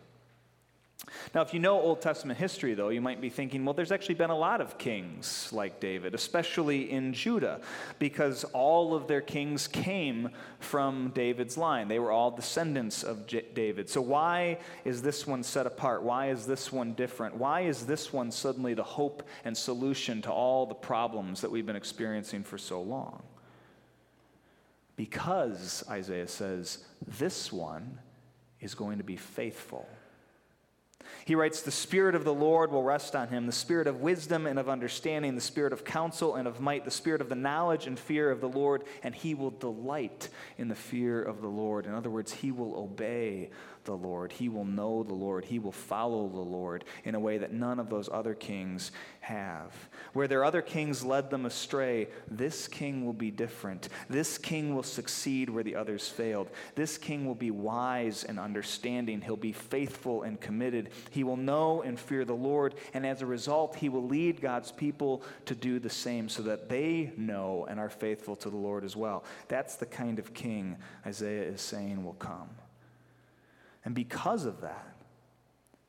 Now, 1.33 1.41
if 1.41 1.53
you 1.53 1.59
know 1.59 1.79
Old 1.79 2.01
Testament 2.01 2.39
history, 2.39 2.73
though, 2.73 2.89
you 2.89 3.01
might 3.01 3.21
be 3.21 3.29
thinking, 3.29 3.65
well, 3.65 3.73
there's 3.73 3.91
actually 3.91 4.15
been 4.15 4.29
a 4.29 4.37
lot 4.37 4.61
of 4.61 4.77
kings 4.77 5.49
like 5.51 5.79
David, 5.79 6.13
especially 6.13 6.91
in 6.91 7.13
Judah, 7.13 7.61
because 7.99 8.43
all 8.53 8.93
of 8.93 9.07
their 9.07 9.21
kings 9.21 9.67
came 9.67 10.29
from 10.59 11.11
David's 11.15 11.57
line. 11.57 11.87
They 11.87 11.99
were 11.99 12.11
all 12.11 12.31
descendants 12.31 13.03
of 13.03 13.25
J- 13.27 13.45
David. 13.53 13.89
So, 13.89 14.01
why 14.01 14.59
is 14.85 15.01
this 15.01 15.25
one 15.25 15.43
set 15.43 15.65
apart? 15.65 16.03
Why 16.03 16.29
is 16.29 16.45
this 16.45 16.71
one 16.71 16.93
different? 16.93 17.35
Why 17.35 17.61
is 17.61 17.85
this 17.85 18.13
one 18.13 18.29
suddenly 18.29 18.73
the 18.73 18.83
hope 18.83 19.23
and 19.43 19.57
solution 19.57 20.21
to 20.23 20.31
all 20.31 20.65
the 20.65 20.75
problems 20.75 21.41
that 21.41 21.49
we've 21.49 21.65
been 21.65 21.75
experiencing 21.75 22.43
for 22.43 22.57
so 22.57 22.81
long? 22.81 23.23
Because, 24.95 25.83
Isaiah 25.89 26.27
says, 26.27 26.85
this 27.07 27.51
one 27.51 27.99
is 28.59 28.75
going 28.75 28.99
to 28.99 29.03
be 29.03 29.15
faithful 29.15 29.87
he 31.25 31.35
writes, 31.35 31.61
The 31.61 31.71
Spirit 31.71 32.15
of 32.15 32.23
the 32.23 32.33
Lord 32.33 32.71
will 32.71 32.83
rest 32.83 33.15
on 33.15 33.27
him, 33.29 33.45
the 33.45 33.51
Spirit 33.51 33.87
of 33.87 34.01
wisdom 34.01 34.47
and 34.47 34.59
of 34.59 34.69
understanding, 34.69 35.35
the 35.35 35.41
Spirit 35.41 35.73
of 35.73 35.83
counsel 35.83 36.35
and 36.35 36.47
of 36.47 36.59
might, 36.59 36.85
the 36.85 36.91
Spirit 36.91 37.21
of 37.21 37.29
the 37.29 37.35
knowledge 37.35 37.87
and 37.87 37.97
fear 37.97 38.31
of 38.31 38.41
the 38.41 38.49
Lord, 38.49 38.83
and 39.03 39.13
he 39.13 39.33
will 39.35 39.51
delight 39.51 40.29
in 40.57 40.67
the 40.67 40.75
fear 40.75 41.21
of 41.21 41.41
the 41.41 41.47
Lord. 41.47 41.85
In 41.85 41.93
other 41.93 42.09
words, 42.09 42.31
he 42.31 42.51
will 42.51 42.75
obey 42.75 43.49
the 43.85 43.95
Lord. 43.95 44.31
He 44.31 44.49
will 44.49 44.65
know 44.65 45.03
the 45.03 45.13
Lord. 45.13 45.45
He 45.45 45.59
will 45.59 45.71
follow 45.71 46.27
the 46.27 46.39
Lord 46.39 46.85
in 47.03 47.15
a 47.15 47.19
way 47.19 47.37
that 47.37 47.53
none 47.53 47.79
of 47.79 47.89
those 47.89 48.09
other 48.11 48.33
kings 48.33 48.91
have. 49.21 49.73
Where 50.13 50.27
their 50.27 50.43
other 50.43 50.61
kings 50.61 51.03
led 51.03 51.29
them 51.29 51.45
astray, 51.45 52.07
this 52.29 52.67
king 52.67 53.05
will 53.05 53.13
be 53.13 53.31
different. 53.31 53.89
This 54.09 54.37
king 54.37 54.75
will 54.75 54.83
succeed 54.83 55.49
where 55.49 55.63
the 55.63 55.75
others 55.75 56.07
failed. 56.07 56.49
This 56.75 56.97
king 56.97 57.25
will 57.25 57.35
be 57.35 57.51
wise 57.51 58.23
and 58.23 58.39
understanding. 58.39 59.21
He'll 59.21 59.35
be 59.35 59.53
faithful 59.53 60.23
and 60.23 60.39
committed. 60.39 60.89
He 61.09 61.23
will 61.23 61.37
know 61.37 61.81
and 61.81 61.99
fear 61.99 62.25
the 62.25 62.33
Lord, 62.33 62.75
and 62.93 63.05
as 63.05 63.21
a 63.21 63.25
result, 63.25 63.75
he 63.75 63.89
will 63.89 64.05
lead 64.05 64.41
God's 64.41 64.71
people 64.71 65.23
to 65.45 65.55
do 65.55 65.79
the 65.79 65.89
same 65.89 66.29
so 66.29 66.43
that 66.43 66.69
they 66.69 67.13
know 67.17 67.65
and 67.69 67.79
are 67.79 67.89
faithful 67.89 68.35
to 68.37 68.49
the 68.49 68.57
Lord 68.57 68.83
as 68.83 68.95
well. 68.95 69.23
That's 69.47 69.75
the 69.75 69.85
kind 69.85 70.19
of 70.19 70.33
king 70.33 70.77
Isaiah 71.05 71.43
is 71.43 71.61
saying 71.61 72.03
will 72.03 72.13
come. 72.13 72.49
And 73.83 73.95
because 73.95 74.45
of 74.45 74.61
that, 74.61 74.95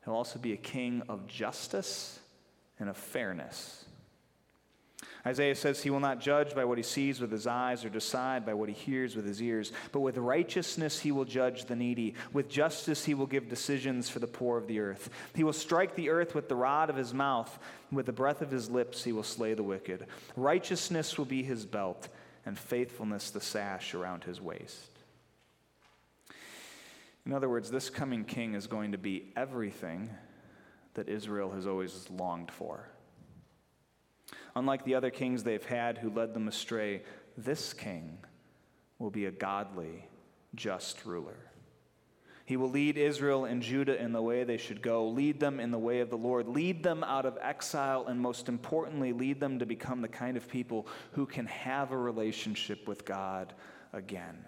he'll 0.05 0.15
also 0.15 0.39
be 0.39 0.53
a 0.53 0.57
king 0.57 1.03
of 1.09 1.27
justice 1.27 2.21
and 2.79 2.89
of 2.89 2.97
fairness. 2.97 3.85
Isaiah 5.25 5.55
says 5.55 5.81
he 5.81 5.91
will 5.91 6.01
not 6.01 6.21
judge 6.21 6.53
by 6.55 6.65
what 6.65 6.79
he 6.79 6.83
sees 6.83 7.21
with 7.21 7.31
his 7.31 7.47
eyes 7.47 7.85
or 7.85 7.89
decide 7.89 8.45
by 8.45 8.55
what 8.55 8.69
he 8.69 8.75
hears 8.75 9.15
with 9.15 9.25
his 9.25 9.41
ears, 9.41 9.73
but 9.93 10.01
with 10.01 10.17
righteousness 10.17 10.99
he 10.99 11.13
will 11.13 11.25
judge 11.25 11.67
the 11.67 11.77
needy. 11.77 12.15
With 12.33 12.49
justice 12.49 13.05
he 13.05 13.15
will 13.15 13.27
give 13.27 13.49
decisions 13.49 14.09
for 14.09 14.19
the 14.19 14.27
poor 14.27 14.59
of 14.59 14.67
the 14.67 14.81
earth. 14.81 15.11
He 15.35 15.45
will 15.45 15.53
strike 15.53 15.95
the 15.95 16.11
earth 16.11 16.35
with 16.35 16.49
the 16.49 16.57
rod 16.57 16.91
of 16.91 16.97
his 16.97 17.15
mouth, 17.15 17.57
with 17.93 18.07
the 18.07 18.13
breath 18.13 18.43
of 18.43 18.51
his 18.51 18.69
lips 18.69 19.05
he 19.05 19.13
will 19.13 19.23
slay 19.23 19.55
the 19.55 19.63
wicked. 19.63 20.07
Righteousness 20.35 21.17
will 21.17 21.25
be 21.25 21.45
his 21.45 21.67
belt, 21.67 22.09
and 22.45 22.59
faithfulness 22.59 23.31
the 23.31 23.41
sash 23.41 23.95
around 23.95 24.25
his 24.25 24.41
waist. 24.41 24.99
In 27.25 27.33
other 27.33 27.49
words, 27.49 27.71
this 27.71 27.89
coming 27.89 28.25
king 28.25 28.55
is 28.55 28.67
going 28.67 28.93
to 28.93 28.99
be 28.99 29.33
everything 29.37 30.11
that 30.95 31.09
Israel 31.09 31.51
has 31.53 31.67
always 31.67 32.09
longed 32.11 32.51
for. 32.51 32.89
Unlike 34.55 34.85
the 34.85 34.95
other 34.95 35.11
kings 35.11 35.43
they've 35.43 35.65
had 35.65 35.99
who 35.99 36.11
led 36.11 36.35
them 36.35 36.49
astray, 36.49 37.03
this 37.37 37.73
king 37.73 38.19
will 38.99 39.11
be 39.11 39.27
a 39.27 39.31
godly, 39.31 40.07
just 40.55 41.05
ruler. 41.07 41.37
He 42.45 42.57
will 42.57 42.71
lead 42.71 42.99
Israel 42.99 43.45
and 43.45 43.63
Judah 43.63 44.01
in 44.01 44.13
the 44.13 44.21
way 44.21 44.45
they 44.45 44.57
should 44.57 44.83
go, 44.83 45.09
lead 45.09 45.39
them 45.39 45.61
in 45.61 45.71
the 45.71 45.79
way 45.79 46.01
of 46.01 46.11
the 46.11 46.19
Lord, 46.19 46.49
lead 46.49 46.83
them 46.83 47.05
out 47.05 47.25
of 47.25 47.39
exile, 47.41 48.07
and 48.09 48.21
most 48.21 48.49
importantly, 48.49 49.13
lead 49.13 49.39
them 49.39 49.61
to 49.61 49.67
become 49.67 50.03
the 50.03 50.09
kind 50.09 50.37
of 50.37 50.49
people 50.49 50.87
who 51.13 51.25
can 51.25 51.47
have 51.47 51.93
a 51.93 51.97
relationship 51.97 52.89
with 52.89 53.05
God 53.05 53.55
again. 53.93 54.45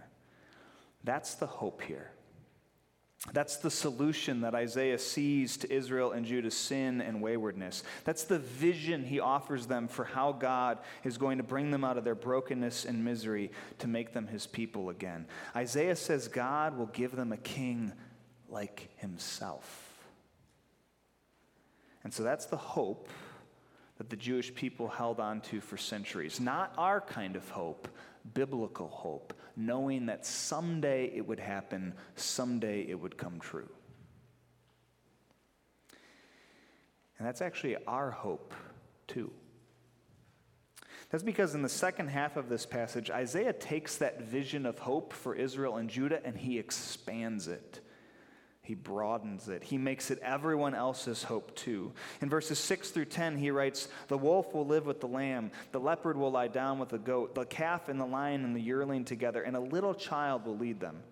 That's 1.05 1.35
the 1.35 1.47
hope 1.47 1.81
here. 1.83 2.11
That's 3.33 3.57
the 3.57 3.71
solution 3.71 4.43
that 4.43 4.55
Isaiah 4.55 4.99
sees 4.99 5.57
to 5.59 5.73
Israel 5.73 6.13
and 6.13 6.27
Judah's 6.27 6.57
sin 6.57 7.01
and 7.01 7.23
waywardness. 7.23 7.83
That's 8.05 8.25
the 8.25 8.39
vision 8.39 9.03
he 9.03 9.19
offers 9.19 9.67
them 9.67 9.89
for 9.89 10.05
how 10.05 10.33
God 10.33 10.79
is 11.05 11.17
going 11.17 11.39
to 11.39 11.45
bring 11.45 11.71
them 11.71 11.85
out 11.85 11.97
of 11.97 12.05
their 12.05 12.15
brokenness 12.15 12.85
and 12.85 13.03
misery 13.03 13.51
to 13.79 13.89
make 13.89 14.13
them 14.13 14.27
his 14.27 14.47
people 14.47 14.91
again. 14.91 15.27
Isaiah 15.57 15.97
says 15.97 16.29
God 16.29 16.77
will 16.77 16.87
give 16.87 17.17
them 17.17 17.33
a 17.33 17.39
king 17.39 17.93
like 18.51 18.91
himself. 18.97 20.05
And 22.05 22.13
so 22.13 22.23
that's 22.23 22.45
the 22.45 22.59
hope 22.59 23.09
that 23.97 24.11
the 24.11 24.17
Jewish 24.17 24.55
people 24.55 24.89
held 24.89 25.19
on 25.19 25.41
to 25.43 25.61
for 25.61 25.77
centuries. 25.77 26.41
Not 26.41 26.75
our 26.77 27.01
kind 27.01 27.37
of 27.37 27.49
hope, 27.49 27.89
biblical 28.33 28.89
hope, 28.89 29.35
knowing 29.57 30.07
that 30.07 30.25
someday 30.25 31.11
it 31.15 31.27
would 31.27 31.41
happen, 31.41 31.95
someday 32.17 32.83
it 32.83 32.99
would 32.99 33.17
come 33.17 33.39
true. 33.39 33.69
And 37.19 37.27
that's 37.27 37.43
actually 37.43 37.77
our 37.87 38.11
hope, 38.11 38.55
too. 39.07 39.31
That's 41.11 41.23
because 41.23 41.55
in 41.55 41.63
the 41.63 41.69
second 41.69 42.09
half 42.09 42.37
of 42.37 42.49
this 42.49 42.67
passage, 42.67 43.11
Isaiah 43.11 43.53
takes 43.53 43.97
that 43.99 44.23
vision 44.23 44.67
of 44.67 44.81
hope 44.81 45.13
for 45.13 45.35
Israel 45.35 45.77
and 45.77 45.89
Judah 45.89 46.21
and 46.25 46.37
he 46.37 46.59
expands 46.59 47.47
it. 47.47 47.81
He 48.64 48.74
broadens 48.74 49.48
it. 49.48 49.62
He 49.62 49.77
makes 49.77 50.11
it 50.11 50.18
everyone 50.22 50.74
else's 50.74 51.22
hope 51.22 51.55
too. 51.55 51.92
In 52.22 52.31
verses 52.31 52.59
6 52.59 52.92
through 52.92 53.05
10, 53.05 53.37
he 53.37 53.50
writes 53.50 53.88
The 54.09 54.16
wolf 54.16 54.55
will 54.55 54.66
live 54.66 54.87
with 54.87 55.00
the 55.00 55.07
lamb, 55.07 55.50
the 55.72 55.79
leopard 55.79 56.16
will 56.16 56.33
lie 56.33 56.48
down 56.48 56.79
with 56.79 56.88
the 56.88 56.98
goat, 56.98 57.35
the 57.35 57.44
calf 57.44 57.90
and 57.90 58.00
the 58.00 58.07
lion 58.07 58.42
and 58.42 58.57
the 58.57 58.62
yearling 58.62 59.05
together, 59.05 59.42
and 59.42 59.55
a 59.55 59.61
little 59.61 59.94
child 59.94 60.46
will 60.46 60.57
lead 60.57 60.81
them. 60.81 61.03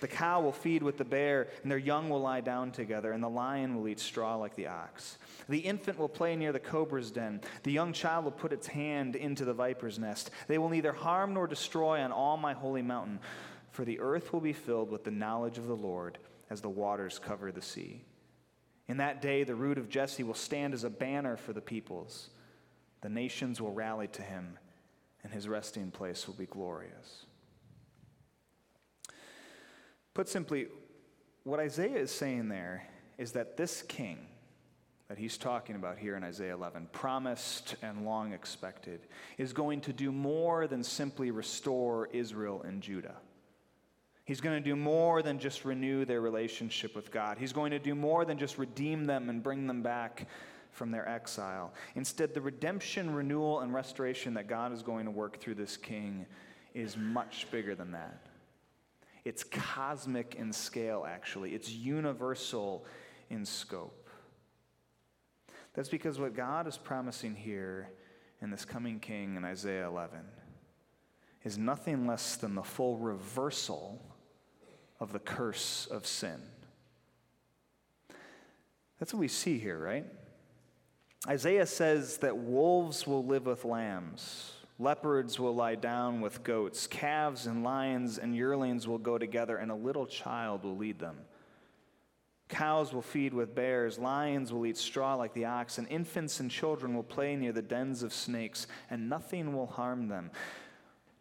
The 0.00 0.08
cow 0.08 0.42
will 0.42 0.52
feed 0.52 0.82
with 0.82 0.98
the 0.98 1.06
bear, 1.06 1.48
and 1.62 1.72
their 1.72 1.78
young 1.78 2.10
will 2.10 2.20
lie 2.20 2.42
down 2.42 2.70
together, 2.70 3.12
and 3.12 3.22
the 3.22 3.30
lion 3.30 3.74
will 3.74 3.88
eat 3.88 3.98
straw 3.98 4.36
like 4.36 4.54
the 4.54 4.66
ox. 4.66 5.16
The 5.48 5.60
infant 5.60 5.98
will 5.98 6.06
play 6.06 6.36
near 6.36 6.52
the 6.52 6.60
cobra's 6.60 7.10
den. 7.10 7.40
The 7.62 7.72
young 7.72 7.94
child 7.94 8.24
will 8.24 8.32
put 8.32 8.52
its 8.52 8.66
hand 8.66 9.16
into 9.16 9.46
the 9.46 9.54
viper's 9.54 9.98
nest. 9.98 10.30
They 10.48 10.58
will 10.58 10.68
neither 10.68 10.92
harm 10.92 11.32
nor 11.32 11.46
destroy 11.46 12.02
on 12.02 12.12
all 12.12 12.36
my 12.36 12.52
holy 12.52 12.82
mountain, 12.82 13.20
for 13.70 13.86
the 13.86 14.00
earth 14.00 14.34
will 14.34 14.42
be 14.42 14.52
filled 14.52 14.90
with 14.90 15.04
the 15.04 15.10
knowledge 15.10 15.56
of 15.56 15.66
the 15.66 15.74
Lord 15.74 16.18
as 16.50 16.60
the 16.60 16.68
waters 16.68 17.18
cover 17.18 17.52
the 17.52 17.62
sea. 17.62 18.04
In 18.88 18.96
that 18.96 19.20
day, 19.20 19.44
the 19.44 19.54
root 19.54 19.78
of 19.78 19.88
Jesse 19.88 20.22
will 20.22 20.34
stand 20.34 20.72
as 20.72 20.84
a 20.84 20.90
banner 20.90 21.36
for 21.36 21.52
the 21.52 21.60
peoples. 21.60 22.30
The 23.02 23.08
nations 23.08 23.60
will 23.60 23.72
rally 23.72 24.08
to 24.08 24.22
him, 24.22 24.58
and 25.22 25.32
his 25.32 25.46
resting 25.46 25.90
place 25.90 26.26
will 26.26 26.34
be 26.34 26.46
glorious. 26.46 27.26
Put 30.14 30.28
simply, 30.28 30.68
what 31.44 31.60
Isaiah 31.60 31.98
is 31.98 32.10
saying 32.10 32.48
there 32.48 32.88
is 33.18 33.32
that 33.32 33.56
this 33.56 33.82
king 33.82 34.18
that 35.08 35.18
he's 35.18 35.38
talking 35.38 35.74
about 35.74 35.98
here 35.98 36.16
in 36.16 36.24
Isaiah 36.24 36.54
11, 36.54 36.88
promised 36.92 37.76
and 37.82 38.04
long 38.04 38.32
expected, 38.32 39.00
is 39.38 39.52
going 39.52 39.80
to 39.82 39.92
do 39.92 40.12
more 40.12 40.66
than 40.66 40.82
simply 40.82 41.30
restore 41.30 42.08
Israel 42.12 42.62
and 42.62 42.82
Judah. 42.82 43.16
He's 44.28 44.42
going 44.42 44.62
to 44.62 44.70
do 44.70 44.76
more 44.76 45.22
than 45.22 45.38
just 45.38 45.64
renew 45.64 46.04
their 46.04 46.20
relationship 46.20 46.94
with 46.94 47.10
God. 47.10 47.38
He's 47.38 47.54
going 47.54 47.70
to 47.70 47.78
do 47.78 47.94
more 47.94 48.26
than 48.26 48.36
just 48.36 48.58
redeem 48.58 49.06
them 49.06 49.30
and 49.30 49.42
bring 49.42 49.66
them 49.66 49.80
back 49.80 50.28
from 50.70 50.90
their 50.90 51.08
exile. 51.08 51.72
Instead, 51.94 52.34
the 52.34 52.42
redemption, 52.42 53.14
renewal, 53.14 53.60
and 53.60 53.72
restoration 53.72 54.34
that 54.34 54.46
God 54.46 54.70
is 54.70 54.82
going 54.82 55.06
to 55.06 55.10
work 55.10 55.40
through 55.40 55.54
this 55.54 55.78
king 55.78 56.26
is 56.74 56.94
much 56.94 57.50
bigger 57.50 57.74
than 57.74 57.92
that. 57.92 58.26
It's 59.24 59.44
cosmic 59.44 60.34
in 60.34 60.52
scale, 60.52 61.06
actually, 61.08 61.54
it's 61.54 61.72
universal 61.72 62.84
in 63.30 63.46
scope. 63.46 64.10
That's 65.72 65.88
because 65.88 66.20
what 66.20 66.36
God 66.36 66.66
is 66.66 66.76
promising 66.76 67.34
here 67.34 67.88
in 68.42 68.50
this 68.50 68.66
coming 68.66 69.00
king 69.00 69.36
in 69.36 69.44
Isaiah 69.46 69.86
11 69.86 70.18
is 71.44 71.56
nothing 71.56 72.06
less 72.06 72.36
than 72.36 72.54
the 72.54 72.62
full 72.62 72.98
reversal 72.98 74.04
of 75.00 75.12
the 75.12 75.18
curse 75.18 75.86
of 75.90 76.06
sin. 76.06 76.40
That's 78.98 79.12
what 79.12 79.20
we 79.20 79.28
see 79.28 79.58
here, 79.58 79.78
right? 79.78 80.04
Isaiah 81.26 81.66
says 81.66 82.18
that 82.18 82.36
wolves 82.36 83.06
will 83.06 83.24
live 83.24 83.46
with 83.46 83.64
lambs, 83.64 84.52
leopards 84.78 85.38
will 85.38 85.54
lie 85.54 85.74
down 85.74 86.20
with 86.20 86.44
goats, 86.44 86.86
calves 86.86 87.46
and 87.46 87.64
lions 87.64 88.18
and 88.18 88.34
yearlings 88.34 88.86
will 88.86 88.98
go 88.98 89.18
together, 89.18 89.56
and 89.56 89.70
a 89.70 89.74
little 89.74 90.06
child 90.06 90.64
will 90.64 90.76
lead 90.76 90.98
them. 90.98 91.16
Cows 92.48 92.94
will 92.94 93.02
feed 93.02 93.34
with 93.34 93.54
bears, 93.54 93.98
lions 93.98 94.52
will 94.52 94.64
eat 94.64 94.78
straw 94.78 95.14
like 95.16 95.34
the 95.34 95.44
ox, 95.44 95.78
and 95.78 95.86
infants 95.88 96.40
and 96.40 96.50
children 96.50 96.94
will 96.94 97.02
play 97.02 97.36
near 97.36 97.52
the 97.52 97.62
dens 97.62 98.02
of 98.02 98.12
snakes, 98.12 98.66
and 98.88 99.08
nothing 99.08 99.52
will 99.54 99.66
harm 99.66 100.08
them. 100.08 100.30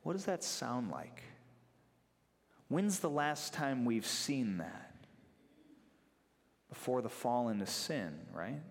What 0.03 0.13
does 0.13 0.25
that 0.25 0.43
sound 0.43 0.89
like? 0.89 1.21
When's 2.67 2.99
the 2.99 3.09
last 3.09 3.53
time 3.53 3.85
we've 3.85 4.05
seen 4.05 4.57
that? 4.57 4.93
Before 6.69 7.01
the 7.01 7.09
fall 7.09 7.49
into 7.49 7.65
sin, 7.65 8.13
right? 8.33 8.61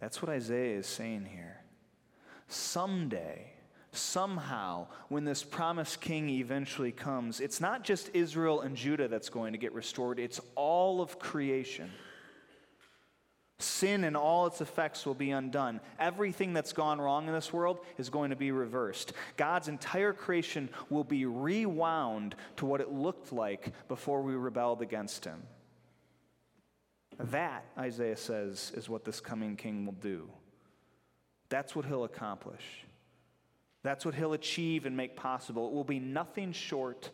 That's 0.00 0.22
what 0.22 0.30
Isaiah 0.30 0.78
is 0.78 0.86
saying 0.86 1.26
here. 1.32 1.60
Someday, 2.46 3.52
somehow, 3.90 4.86
when 5.08 5.24
this 5.24 5.42
promised 5.42 6.00
king 6.00 6.28
eventually 6.28 6.92
comes, 6.92 7.40
it's 7.40 7.60
not 7.60 7.82
just 7.82 8.10
Israel 8.14 8.60
and 8.60 8.76
Judah 8.76 9.08
that's 9.08 9.28
going 9.28 9.52
to 9.52 9.58
get 9.58 9.72
restored, 9.72 10.18
it's 10.18 10.40
all 10.54 11.00
of 11.00 11.18
creation. 11.18 11.90
Sin 13.64 14.04
and 14.04 14.16
all 14.16 14.46
its 14.46 14.60
effects 14.60 15.06
will 15.06 15.14
be 15.14 15.30
undone. 15.30 15.80
Everything 15.98 16.52
that's 16.52 16.72
gone 16.72 17.00
wrong 17.00 17.26
in 17.26 17.32
this 17.32 17.52
world 17.52 17.80
is 17.96 18.10
going 18.10 18.30
to 18.30 18.36
be 18.36 18.50
reversed. 18.50 19.14
God's 19.36 19.68
entire 19.68 20.12
creation 20.12 20.68
will 20.90 21.04
be 21.04 21.24
rewound 21.24 22.34
to 22.56 22.66
what 22.66 22.80
it 22.80 22.92
looked 22.92 23.32
like 23.32 23.72
before 23.88 24.22
we 24.22 24.34
rebelled 24.34 24.82
against 24.82 25.24
Him. 25.24 25.42
That, 27.18 27.64
Isaiah 27.78 28.16
says, 28.16 28.72
is 28.76 28.88
what 28.88 29.04
this 29.04 29.20
coming 29.20 29.56
king 29.56 29.86
will 29.86 29.92
do. 29.92 30.28
That's 31.48 31.74
what 31.74 31.86
he'll 31.86 32.04
accomplish. 32.04 32.84
That's 33.82 34.04
what 34.04 34.14
he'll 34.14 34.32
achieve 34.32 34.86
and 34.86 34.96
make 34.96 35.14
possible. 35.14 35.68
It 35.68 35.72
will 35.72 35.84
be 35.84 36.00
nothing 36.00 36.52
short 36.52 37.10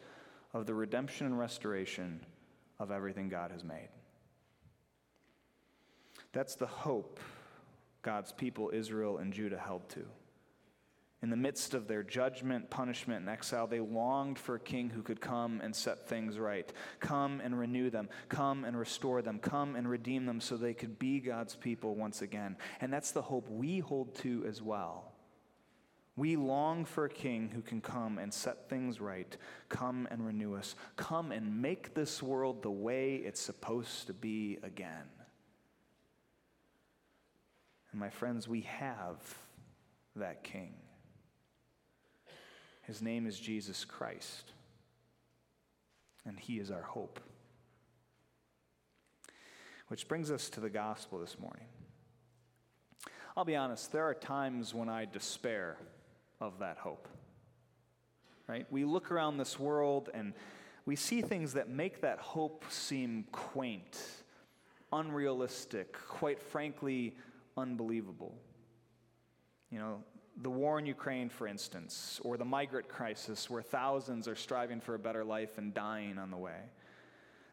of 0.52 0.66
the 0.66 0.74
redemption 0.74 1.26
and 1.26 1.38
restoration 1.38 2.20
of 2.78 2.90
everything 2.90 3.28
God 3.28 3.50
has 3.50 3.62
made. 3.62 3.88
That's 6.32 6.54
the 6.54 6.66
hope 6.66 7.20
God's 8.02 8.32
people, 8.32 8.70
Israel 8.72 9.18
and 9.18 9.32
Judah, 9.32 9.58
held 9.58 9.88
to. 9.90 10.04
In 11.22 11.28
the 11.28 11.36
midst 11.36 11.74
of 11.74 11.86
their 11.86 12.02
judgment, 12.02 12.70
punishment, 12.70 13.20
and 13.20 13.28
exile, 13.28 13.66
they 13.66 13.80
longed 13.80 14.38
for 14.38 14.54
a 14.54 14.60
king 14.60 14.88
who 14.88 15.02
could 15.02 15.20
come 15.20 15.60
and 15.60 15.76
set 15.76 16.08
things 16.08 16.38
right, 16.38 16.72
come 16.98 17.42
and 17.44 17.58
renew 17.58 17.90
them, 17.90 18.08
come 18.30 18.64
and 18.64 18.78
restore 18.78 19.20
them, 19.20 19.38
come 19.38 19.76
and 19.76 19.88
redeem 19.88 20.24
them 20.24 20.40
so 20.40 20.56
they 20.56 20.72
could 20.72 20.98
be 20.98 21.20
God's 21.20 21.56
people 21.56 21.94
once 21.94 22.22
again. 22.22 22.56
And 22.80 22.90
that's 22.90 23.10
the 23.10 23.20
hope 23.20 23.50
we 23.50 23.80
hold 23.80 24.14
to 24.16 24.46
as 24.48 24.62
well. 24.62 25.12
We 26.16 26.36
long 26.36 26.86
for 26.86 27.04
a 27.04 27.10
king 27.10 27.50
who 27.54 27.60
can 27.60 27.82
come 27.82 28.16
and 28.16 28.32
set 28.32 28.70
things 28.70 28.98
right, 28.98 29.36
come 29.68 30.08
and 30.10 30.24
renew 30.24 30.54
us, 30.54 30.74
come 30.96 31.32
and 31.32 31.60
make 31.60 31.94
this 31.94 32.22
world 32.22 32.62
the 32.62 32.70
way 32.70 33.16
it's 33.16 33.40
supposed 33.40 34.06
to 34.06 34.14
be 34.14 34.58
again. 34.62 35.06
And 37.92 38.00
my 38.00 38.10
friends, 38.10 38.46
we 38.46 38.62
have 38.62 39.16
that 40.16 40.44
king. 40.44 40.74
His 42.82 43.02
name 43.02 43.26
is 43.26 43.38
Jesus 43.38 43.84
Christ, 43.84 44.52
and 46.24 46.38
he 46.38 46.58
is 46.58 46.70
our 46.70 46.82
hope. 46.82 47.20
Which 49.88 50.08
brings 50.08 50.30
us 50.30 50.48
to 50.50 50.60
the 50.60 50.70
gospel 50.70 51.18
this 51.18 51.38
morning. 51.38 51.66
I'll 53.36 53.44
be 53.44 53.56
honest, 53.56 53.92
there 53.92 54.04
are 54.04 54.14
times 54.14 54.74
when 54.74 54.88
I 54.88 55.04
despair 55.04 55.76
of 56.40 56.58
that 56.60 56.78
hope. 56.78 57.08
Right? 58.46 58.66
We 58.70 58.84
look 58.84 59.10
around 59.12 59.38
this 59.38 59.58
world 59.58 60.10
and 60.12 60.32
we 60.84 60.96
see 60.96 61.22
things 61.22 61.52
that 61.52 61.68
make 61.68 62.00
that 62.00 62.18
hope 62.18 62.64
seem 62.68 63.24
quaint, 63.30 64.00
unrealistic, 64.92 65.96
quite 66.08 66.40
frankly, 66.40 67.14
unbelievable. 67.60 68.34
You 69.70 69.78
know, 69.78 70.04
the 70.42 70.50
war 70.50 70.78
in 70.78 70.86
Ukraine, 70.86 71.28
for 71.28 71.46
instance, 71.46 72.20
or 72.24 72.36
the 72.36 72.44
migrant 72.44 72.88
crisis 72.88 73.48
where 73.48 73.62
thousands 73.62 74.26
are 74.26 74.34
striving 74.34 74.80
for 74.80 74.94
a 74.94 74.98
better 74.98 75.24
life 75.24 75.58
and 75.58 75.72
dying 75.74 76.18
on 76.18 76.30
the 76.30 76.36
way. 76.36 76.60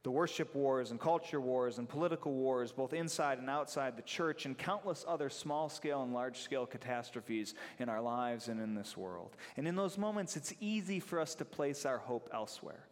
The 0.03 0.11
worship 0.11 0.55
wars 0.55 0.91
and 0.91 0.99
culture 0.99 1.41
wars 1.41 1.79
and 1.79 1.89
political 1.89 2.31
wars, 2.31 2.71
both 2.71 2.93
inside 2.93 3.39
and 3.39 3.49
outside 3.49 3.97
the 3.97 4.03
church, 4.03 4.45
and 4.45 4.57
countless 4.57 5.03
other 5.05 5.29
small 5.29 5.67
scale 5.67 6.01
and 6.01 6.13
large 6.13 6.39
scale 6.39 6.65
catastrophes 6.65 7.55
in 7.77 7.89
our 7.89 8.01
lives 8.01 8.47
and 8.47 8.61
in 8.61 8.73
this 8.73 8.95
world. 8.95 9.35
And 9.57 9.67
in 9.67 9.75
those 9.75 9.97
moments, 9.97 10.37
it's 10.37 10.53
easy 10.61 11.01
for 11.01 11.19
us 11.19 11.35
to 11.35 11.45
place 11.45 11.85
our 11.85 11.97
hope 11.97 12.29
elsewhere 12.33 12.87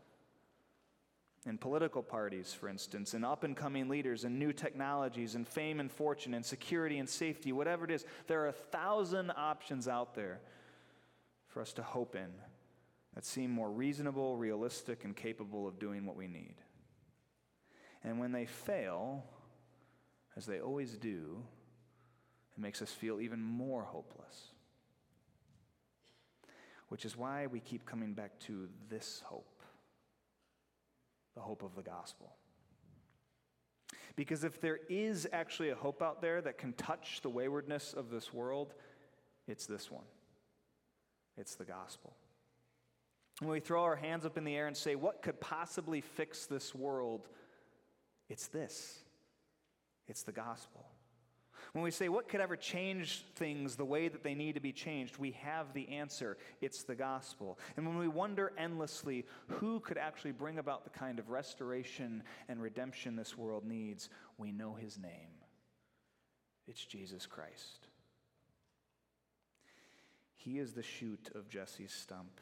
in 1.45 1.57
political 1.59 2.01
parties, 2.01 2.53
for 2.53 2.67
instance, 2.67 3.13
in 3.13 3.23
up 3.23 3.43
and 3.43 3.55
coming 3.55 3.87
leaders, 3.87 4.23
and 4.23 4.39
new 4.39 4.51
technologies, 4.51 5.35
and 5.35 5.47
fame 5.47 5.79
and 5.79 5.91
fortune, 5.91 6.33
and 6.33 6.43
security 6.43 6.97
and 6.97 7.07
safety, 7.07 7.51
whatever 7.51 7.85
it 7.85 7.91
is, 7.91 8.03
there 8.27 8.41
are 8.41 8.47
a 8.47 8.53
thousand 8.53 9.31
options 9.31 9.87
out 9.87 10.15
there 10.15 10.39
for 11.47 11.61
us 11.61 11.71
to 11.73 11.83
hope 11.83 12.15
in 12.15 12.31
that 13.13 13.25
seem 13.25 13.51
more 13.51 13.71
reasonable, 13.71 14.35
realistic, 14.35 15.05
and 15.05 15.15
capable 15.15 15.67
of 15.67 15.79
doing 15.79 16.05
what 16.05 16.15
we 16.15 16.27
need. 16.27 16.55
And 18.03 18.19
when 18.19 18.31
they 18.31 18.45
fail, 18.45 19.23
as 20.35 20.45
they 20.45 20.59
always 20.59 20.97
do, 20.97 21.43
it 22.57 22.61
makes 22.61 22.81
us 22.81 22.91
feel 22.91 23.21
even 23.21 23.41
more 23.41 23.83
hopeless. 23.83 24.51
Which 26.89 27.05
is 27.05 27.15
why 27.15 27.47
we 27.47 27.59
keep 27.59 27.85
coming 27.85 28.13
back 28.13 28.39
to 28.41 28.67
this 28.89 29.21
hope 29.25 29.54
the 31.35 31.41
hope 31.41 31.63
of 31.63 31.75
the 31.75 31.81
gospel. 31.81 32.33
Because 34.15 34.43
if 34.43 34.61
there 34.61 34.79
is 34.89 35.27
actually 35.33 35.69
a 35.69 35.75
hope 35.75 36.01
out 36.01 36.21
there 36.21 36.41
that 36.41 36.57
can 36.57 36.73
touch 36.73 37.19
the 37.21 37.29
waywardness 37.29 37.93
of 37.93 38.09
this 38.09 38.33
world, 38.33 38.73
it's 39.47 39.65
this 39.65 39.91
one 39.91 40.05
it's 41.37 41.55
the 41.55 41.65
gospel. 41.65 42.15
When 43.39 43.51
we 43.51 43.59
throw 43.59 43.83
our 43.83 43.97
hands 43.97 44.25
up 44.25 44.37
in 44.37 44.45
the 44.45 44.55
air 44.55 44.67
and 44.67 44.77
say, 44.77 44.95
What 44.95 45.21
could 45.21 45.39
possibly 45.41 46.01
fix 46.01 46.45
this 46.45 46.73
world? 46.73 47.27
It's 48.29 48.47
this 48.47 48.99
it's 50.07 50.23
the 50.23 50.31
gospel. 50.31 50.84
When 51.75 51.83
we 51.83 51.91
say, 51.91 52.07
what 52.07 52.29
could 52.29 52.39
ever 52.39 52.55
change 52.55 53.25
things 53.35 53.75
the 53.75 53.83
way 53.83 54.07
that 54.07 54.23
they 54.23 54.33
need 54.33 54.55
to 54.55 54.61
be 54.61 54.71
changed, 54.71 55.17
we 55.17 55.31
have 55.31 55.73
the 55.73 55.89
answer. 55.89 56.37
It's 56.61 56.83
the 56.83 56.95
gospel. 56.95 57.59
And 57.75 57.85
when 57.85 57.97
we 57.97 58.07
wonder 58.07 58.53
endlessly 58.57 59.25
who 59.47 59.81
could 59.81 59.97
actually 59.97 60.31
bring 60.31 60.57
about 60.57 60.85
the 60.85 60.97
kind 60.97 61.19
of 61.19 61.31
restoration 61.31 62.23
and 62.47 62.61
redemption 62.61 63.17
this 63.17 63.37
world 63.37 63.65
needs, 63.65 64.07
we 64.37 64.53
know 64.53 64.73
his 64.73 64.97
name. 64.97 65.33
It's 66.65 66.85
Jesus 66.85 67.25
Christ. 67.25 67.89
He 70.37 70.59
is 70.59 70.71
the 70.71 70.81
shoot 70.81 71.29
of 71.35 71.49
Jesse's 71.49 71.91
stump. 71.91 72.39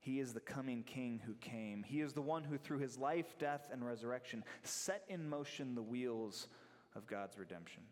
He 0.00 0.18
is 0.18 0.32
the 0.32 0.40
coming 0.40 0.82
king 0.82 1.20
who 1.24 1.34
came. 1.34 1.84
He 1.84 2.00
is 2.00 2.14
the 2.14 2.20
one 2.20 2.42
who, 2.42 2.58
through 2.58 2.78
his 2.78 2.98
life, 2.98 3.38
death, 3.38 3.68
and 3.70 3.86
resurrection, 3.86 4.42
set 4.64 5.04
in 5.08 5.28
motion 5.28 5.76
the 5.76 5.82
wheels 5.82 6.48
of 6.96 7.06
God's 7.06 7.38
redemption. 7.38 7.84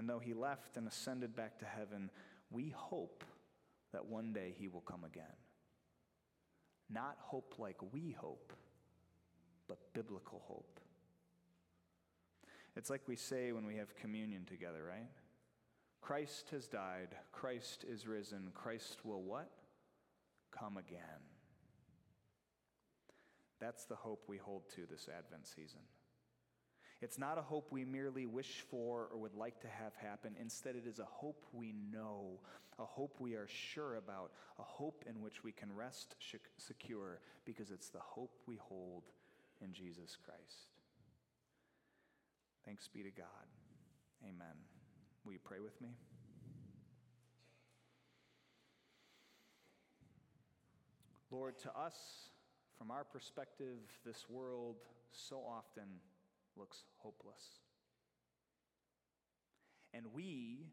And 0.00 0.08
though 0.08 0.18
he 0.18 0.32
left 0.32 0.78
and 0.78 0.88
ascended 0.88 1.36
back 1.36 1.58
to 1.58 1.66
heaven, 1.66 2.08
we 2.50 2.72
hope 2.74 3.22
that 3.92 4.06
one 4.06 4.32
day 4.32 4.54
he 4.58 4.66
will 4.66 4.80
come 4.80 5.04
again. 5.04 5.36
Not 6.88 7.18
hope 7.20 7.56
like 7.58 7.76
we 7.92 8.16
hope, 8.18 8.54
but 9.68 9.92
biblical 9.92 10.40
hope. 10.46 10.80
It's 12.76 12.88
like 12.88 13.02
we 13.08 13.14
say 13.14 13.52
when 13.52 13.66
we 13.66 13.76
have 13.76 13.94
communion 13.94 14.46
together, 14.46 14.82
right? 14.88 15.10
Christ 16.00 16.48
has 16.52 16.66
died, 16.66 17.14
Christ 17.30 17.84
is 17.86 18.06
risen, 18.06 18.52
Christ 18.54 19.04
will 19.04 19.22
what? 19.22 19.50
Come 20.50 20.78
again. 20.78 21.00
That's 23.60 23.84
the 23.84 23.96
hope 23.96 24.24
we 24.28 24.38
hold 24.38 24.62
to 24.76 24.86
this 24.90 25.10
Advent 25.14 25.46
season. 25.46 25.80
It's 27.02 27.18
not 27.18 27.38
a 27.38 27.42
hope 27.42 27.68
we 27.70 27.84
merely 27.84 28.26
wish 28.26 28.64
for 28.70 29.08
or 29.10 29.18
would 29.18 29.34
like 29.34 29.60
to 29.60 29.68
have 29.68 29.94
happen. 29.96 30.36
Instead, 30.38 30.76
it 30.76 30.86
is 30.86 30.98
a 30.98 31.04
hope 31.04 31.46
we 31.52 31.72
know, 31.90 32.40
a 32.78 32.84
hope 32.84 33.16
we 33.18 33.34
are 33.34 33.48
sure 33.48 33.96
about, 33.96 34.32
a 34.58 34.62
hope 34.62 35.04
in 35.08 35.22
which 35.22 35.42
we 35.42 35.50
can 35.50 35.74
rest 35.74 36.14
secure 36.58 37.20
because 37.46 37.70
it's 37.70 37.88
the 37.88 38.00
hope 38.00 38.36
we 38.46 38.56
hold 38.56 39.04
in 39.62 39.72
Jesus 39.72 40.16
Christ. 40.22 40.68
Thanks 42.66 42.86
be 42.86 43.02
to 43.02 43.10
God. 43.10 43.26
Amen. 44.22 44.56
Will 45.24 45.32
you 45.32 45.38
pray 45.42 45.60
with 45.60 45.80
me? 45.80 45.88
Lord, 51.30 51.58
to 51.60 51.70
us, 51.78 51.94
from 52.76 52.90
our 52.90 53.04
perspective, 53.04 53.78
this 54.04 54.28
world 54.28 54.76
so 55.12 55.36
often 55.48 55.84
looks 56.60 56.84
hopeless. 57.00 57.64
And 59.96 60.12
we, 60.12 60.68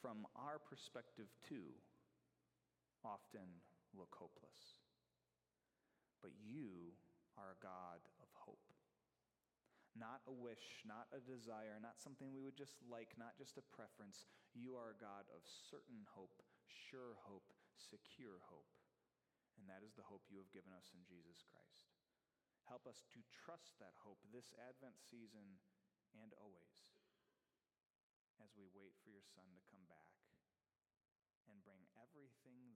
from 0.00 0.24
our 0.32 0.56
perspective 0.56 1.28
too, 1.44 1.76
often 3.04 3.60
look 3.92 4.16
hopeless. 4.16 4.80
But 6.24 6.32
you 6.40 6.96
are 7.36 7.52
a 7.52 7.62
God 7.62 8.00
of 8.18 8.32
hope. 8.32 8.72
Not 9.92 10.24
a 10.28 10.34
wish, 10.34 10.84
not 10.88 11.08
a 11.12 11.20
desire, 11.20 11.76
not 11.80 12.00
something 12.00 12.32
we 12.32 12.44
would 12.44 12.56
just 12.56 12.76
like, 12.88 13.12
not 13.16 13.36
just 13.36 13.60
a 13.60 13.64
preference. 13.72 14.28
You 14.52 14.76
are 14.76 14.92
a 14.92 15.00
God 15.00 15.28
of 15.32 15.44
certain 15.44 16.04
hope, 16.12 16.40
sure 16.68 17.16
hope, 17.24 17.48
secure 17.76 18.40
hope. 18.48 18.68
And 19.56 19.64
that 19.72 19.80
is 19.80 19.96
the 19.96 20.04
hope 20.04 20.28
you 20.28 20.36
have 20.36 20.52
given 20.52 20.72
us 20.76 20.92
in 20.92 21.00
Jesus 21.08 21.40
Christ. 21.48 21.95
Help 22.66 22.84
us 22.90 23.06
to 23.14 23.22
trust 23.30 23.78
that 23.78 23.94
hope 24.02 24.18
this 24.34 24.50
Advent 24.58 24.98
season 24.98 25.62
and 26.18 26.34
always 26.36 26.98
as 28.42 28.52
we 28.52 28.68
wait 28.76 28.92
for 29.00 29.08
your 29.08 29.24
Son 29.24 29.48
to 29.56 29.62
come 29.72 29.86
back 29.88 30.12
and 31.48 31.64
bring 31.64 31.88
everything 31.96 32.75